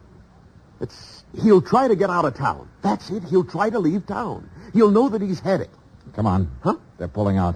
[0.82, 2.68] it's, he'll try to get out of town.
[2.82, 3.24] That's it.
[3.24, 4.50] He'll try to leave town.
[4.74, 5.70] He'll know that he's had it.
[6.14, 6.52] Come on.
[6.62, 6.76] Huh?
[6.98, 7.56] They're pulling out.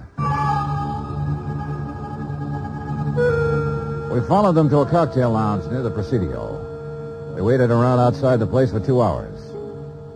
[4.12, 7.34] We followed them to a cocktail lounge near the Presidio.
[7.36, 9.38] They waited around outside the place for two hours.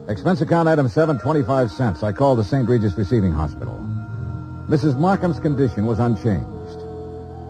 [0.08, 2.02] Expense account item seven, twenty-five cents.
[2.02, 2.68] I called the St.
[2.68, 3.78] Regis Receiving Hospital.
[4.68, 4.98] Mrs.
[4.98, 6.48] Markham's condition was unchanged.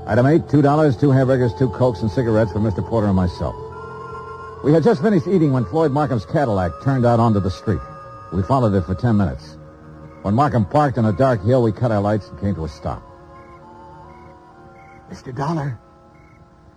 [0.07, 2.87] Item eight, two dollars, two hamburgers, two cokes, and cigarettes for Mr.
[2.87, 3.57] Porter and myself.
[4.65, 7.83] We had just finished eating when Floyd Markham's Cadillac turned out onto the street.
[8.33, 9.59] We followed it for ten minutes.
[10.23, 12.69] When Markham parked on a dark hill, we cut our lights and came to a
[12.69, 13.03] stop.
[15.11, 15.37] Mr.
[15.37, 15.79] Dollar,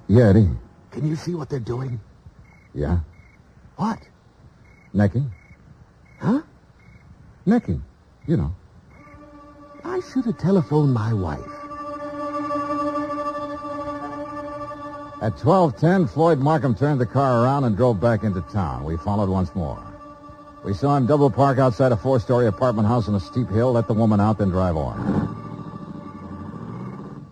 [0.09, 0.49] Yeah, Eddie.
[0.91, 2.01] can you see what they're doing?
[2.73, 2.99] Yeah?
[3.77, 3.99] What?
[4.93, 5.31] Necking?
[6.19, 6.41] Huh?
[7.45, 7.81] Necking.
[8.27, 8.55] You know.
[9.85, 11.39] I should have telephoned my wife.
[15.19, 18.83] At 12.10, Floyd Markham turned the car around and drove back into town.
[18.83, 19.83] We followed once more.
[20.63, 23.87] We saw him double park outside a four-story apartment house on a steep hill, let
[23.87, 25.33] the woman out, then drive on.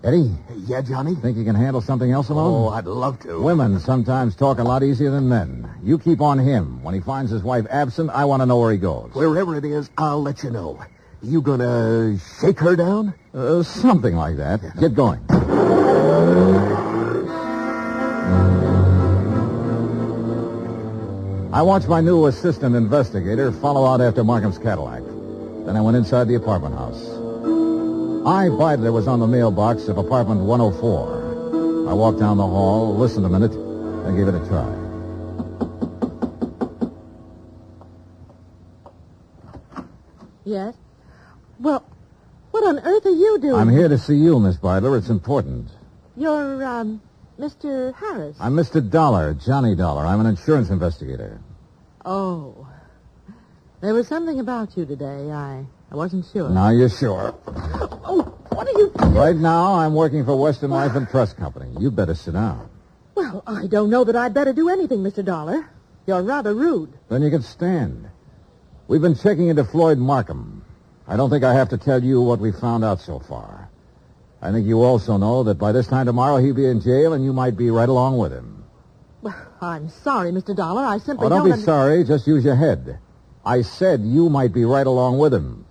[0.03, 0.31] Eddie?
[0.65, 1.13] Yeah, Johnny?
[1.13, 2.65] Think you can handle something else alone?
[2.65, 3.39] Oh, I'd love to.
[3.39, 5.69] Women sometimes talk a lot easier than men.
[5.83, 6.81] You keep on him.
[6.81, 9.11] When he finds his wife absent, I want to know where he goes.
[9.13, 10.83] Wherever it is, I'll let you know.
[11.21, 13.13] You gonna shake her down?
[13.33, 14.61] Uh, something like that.
[14.79, 15.25] Get going.
[21.55, 25.01] I watched my new assistant investigator follow out after Markham's Cadillac.
[25.65, 27.01] Then I went inside the apartment house.
[28.27, 31.87] I, Beidler, was on the mailbox of apartment 104.
[31.89, 34.67] I walked down the hall, listened a minute, and gave it a try.
[40.43, 40.75] Yes?
[41.61, 41.85] Well,
[42.51, 43.55] what on earth are you doing?
[43.55, 44.97] I'm here to see you, Miss Beidler.
[44.97, 45.69] It's important.
[46.17, 47.01] You're, um,
[47.39, 47.93] Mr.
[47.95, 48.37] Harris.
[48.39, 48.87] I'm Mr.
[48.87, 50.05] Dollar, Johnny Dollar.
[50.05, 51.41] I'm an insurance investigator.
[52.05, 52.67] Oh.
[53.81, 55.31] There was something about you today.
[55.31, 56.49] I, I wasn't sure.
[56.49, 57.35] Now you're sure.
[57.47, 58.91] Oh, what are you...
[59.13, 61.75] Right now, I'm working for Western Life and Trust Company.
[61.77, 62.69] You better sit down.
[63.15, 65.23] Well, I don't know that I'd better do anything, Mr.
[65.23, 65.69] Dollar.
[66.07, 66.93] You're rather rude.
[67.09, 68.09] Then you can stand.
[68.87, 70.63] We've been checking into Floyd Markham.
[71.07, 73.64] I don't think I have to tell you what we found out so far.
[74.45, 77.25] I think you also know that by this time tomorrow he'll be in jail and
[77.25, 78.63] you might be right along with him.
[79.23, 80.55] Well, I'm sorry, Mr.
[80.55, 80.83] Dollar.
[80.83, 82.03] I simply Oh, don't be under- sorry.
[82.03, 82.99] Just use your head.
[83.43, 85.65] I said you might be right along with him.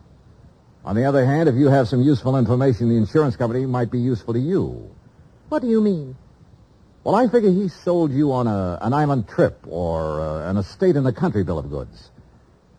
[0.85, 4.01] On the other hand, if you have some useful information, the insurance company might be
[4.01, 4.91] useful to you.
[5.51, 6.17] What do you mean?
[7.05, 10.97] Well, I figure he sold you on a, an island trip or uh, an estate
[10.97, 12.11] in the country bill of goods.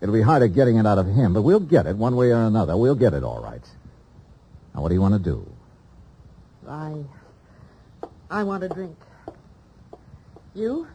[0.02, 2.42] It'll be harder getting it out of him, but we'll get it one way or
[2.42, 2.76] another.
[2.76, 3.64] We'll get it all right.
[4.74, 5.48] Now, what do you want to do?
[6.68, 7.04] I...
[8.30, 8.98] I want a drink.
[10.54, 10.88] You?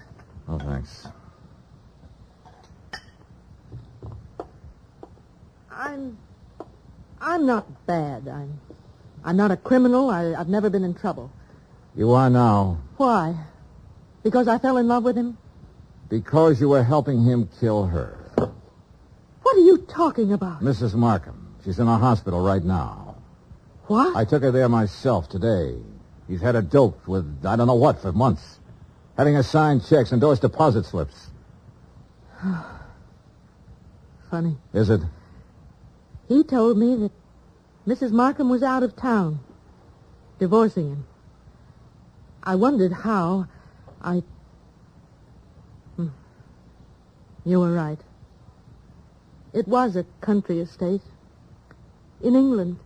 [0.48, 1.06] Oh, thanks.
[5.70, 6.18] I'm...
[7.20, 8.28] I'm not bad.
[8.28, 8.60] I'm...
[9.24, 10.10] I'm not a criminal.
[10.10, 11.30] I, I've never been in trouble.
[11.94, 13.36] You are now Why?
[14.22, 15.36] Because I fell in love with him?
[16.10, 18.18] because you were helping him kill her.
[18.36, 20.60] What are you talking about?
[20.60, 20.94] Mrs.
[20.94, 21.54] Markham.
[21.64, 22.99] She's in a hospital right now.
[23.90, 24.14] What?
[24.14, 25.74] I took her there myself today.
[26.28, 28.60] He's had her doped with I don't know what for months.
[29.16, 31.26] Having her sign checks, endorse deposit slips.
[34.30, 34.56] Funny.
[34.72, 35.00] Is it?
[36.28, 37.10] He told me that
[37.84, 38.12] Mrs.
[38.12, 39.40] Markham was out of town,
[40.38, 41.06] divorcing him.
[42.44, 43.48] I wondered how.
[44.00, 44.22] I.
[45.96, 46.10] Hmm.
[47.44, 47.98] You were right.
[49.52, 51.02] It was a country estate.
[52.22, 52.78] In England.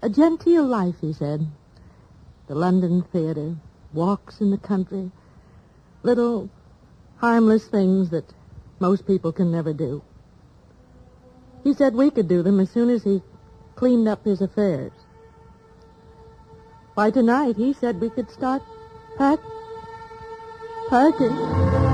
[0.00, 1.46] A genteel life, he said.
[2.46, 3.56] The London theatre,
[3.92, 5.10] walks in the country,
[6.02, 6.48] little
[7.16, 8.32] harmless things that
[8.78, 10.02] most people can never do.
[11.64, 13.22] He said we could do them as soon as he
[13.74, 14.92] cleaned up his affairs.
[16.94, 18.62] By tonight, he said we could start
[19.16, 19.40] pack,
[20.88, 21.87] packing.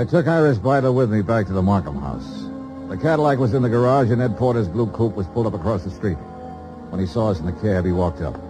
[0.00, 2.46] I took Iris Beidler with me back to the Markham house.
[2.88, 5.84] The Cadillac was in the garage, and Ed Porter's blue coupe was pulled up across
[5.84, 6.16] the street.
[6.88, 8.40] When he saw us in the cab, he walked up.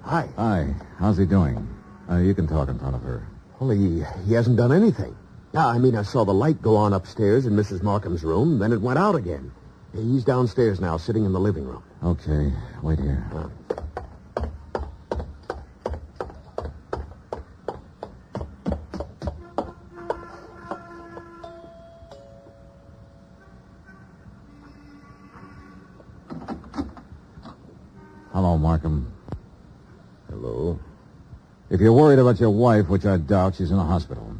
[0.00, 0.30] Hi.
[0.38, 0.74] Hi.
[0.98, 1.68] How's he doing?
[2.10, 3.28] Uh, you can talk in front of her.
[3.60, 5.14] Well, he, he hasn't done anything.
[5.52, 7.82] Now, I mean, I saw the light go on upstairs in Mrs.
[7.82, 9.52] Markham's room, then it went out again.
[9.94, 11.82] He's downstairs now, sitting in the living room.
[12.02, 12.50] Okay.
[12.80, 13.26] Wait here.
[13.28, 13.50] Hello,
[28.82, 29.12] Markham.
[30.28, 30.80] Hello.
[31.70, 34.36] If you're worried about your wife, which I doubt, she's in a hospital.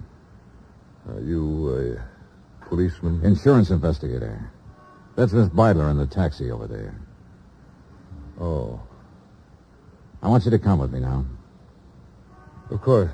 [1.09, 2.01] Are you
[2.61, 3.25] a policeman?
[3.25, 4.51] Insurance investigator.
[5.15, 6.95] That's Miss Beidler in the taxi over there.
[8.41, 8.81] Oh,
[10.21, 11.25] I want you to come with me now.
[12.71, 13.13] of course.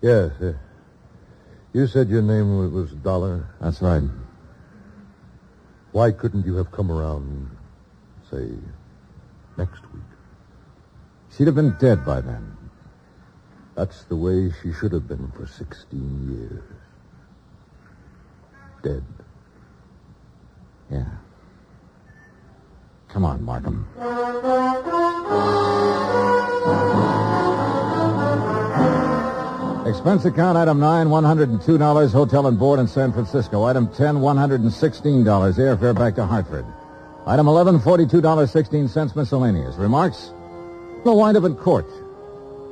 [0.00, 0.32] Yes.
[0.40, 0.54] uh,
[1.74, 3.46] you said your name was Dollar.
[3.60, 4.02] That's right.
[5.90, 7.50] Why couldn't you have come around,
[8.30, 8.52] say,
[9.56, 10.02] next week?
[11.36, 12.56] She'd have been dead by then.
[13.74, 16.62] That's the way she should have been for 16 years.
[18.82, 19.04] Dead.
[20.90, 21.04] Yeah.
[23.08, 23.88] Come on, Markham.
[29.86, 33.64] Expense account item 9, $102, hotel and board in San Francisco.
[33.64, 36.64] Item 10, $116, airfare back to Hartford.
[37.24, 39.76] Item 11, $42.16 miscellaneous.
[39.76, 40.32] Remarks?
[41.04, 41.86] The wind up in court.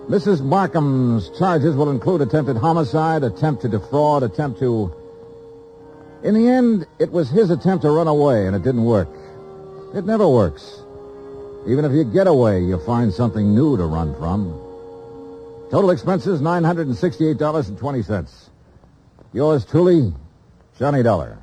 [0.09, 0.40] Mrs.
[0.40, 4.92] Markham's charges will include attempted homicide, attempt to defraud, attempt to...
[6.24, 9.09] In the end, it was his attempt to run away, and it didn't work.
[9.94, 10.82] It never works.
[11.68, 14.51] Even if you get away, you find something new to run from.
[15.70, 18.48] Total expenses, $968.20.
[19.32, 20.12] Yours truly,
[20.76, 21.38] Johnny Dollar.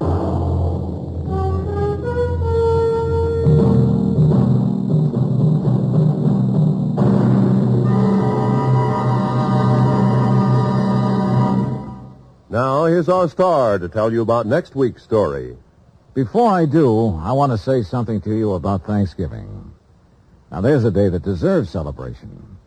[12.88, 15.56] Here's our star to tell you about next week's story.
[16.14, 19.72] Before I do, I want to say something to you about Thanksgiving.
[20.52, 22.58] Now, there's a day that deserves celebration.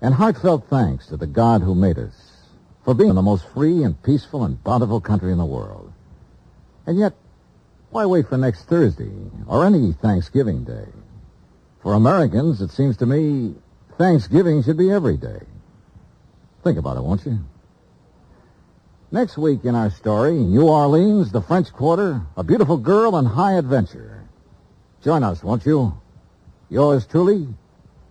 [0.00, 2.14] And heartfelt thanks to the God who made us
[2.84, 5.92] for being the most free and peaceful and bountiful country in the world.
[6.86, 7.14] And yet,
[7.90, 9.12] why wait for next Thursday
[9.46, 10.86] or any Thanksgiving day?
[11.82, 13.54] For Americans, it seems to me
[13.98, 15.40] Thanksgiving should be every day.
[16.62, 17.38] Think about it, won't you?
[19.10, 23.54] Next week in our story, New Orleans, the French Quarter, a beautiful girl, and high
[23.54, 24.22] adventure.
[25.02, 25.98] Join us, won't you?
[26.68, 27.48] Yours truly,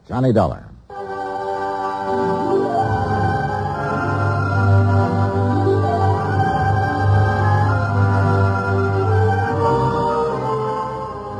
[0.07, 0.65] Johnny Dollar.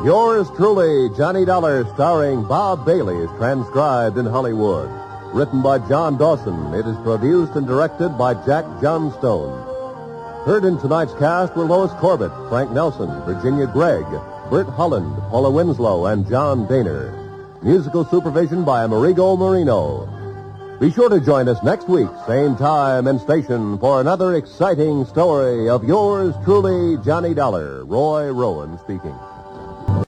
[0.05, 5.07] Yours truly, Johnny Dollar, starring Bob Bailey, is transcribed in Hollywood.
[5.38, 9.54] Written by John Dawson, it is produced and directed by Jack Johnstone.
[10.48, 14.04] Heard in tonight's cast were Lois Corbett, Frank Nelson, Virginia Gregg,
[14.50, 17.14] Bert Holland, Paula Winslow, and John Dehner.
[17.62, 20.10] Musical supervision by Amerigo Moreno.
[20.80, 25.70] Be sure to join us next week, same time and station, for another exciting story
[25.70, 27.86] of yours truly, Johnny Dollar.
[27.86, 29.14] Roy Rowan speaking.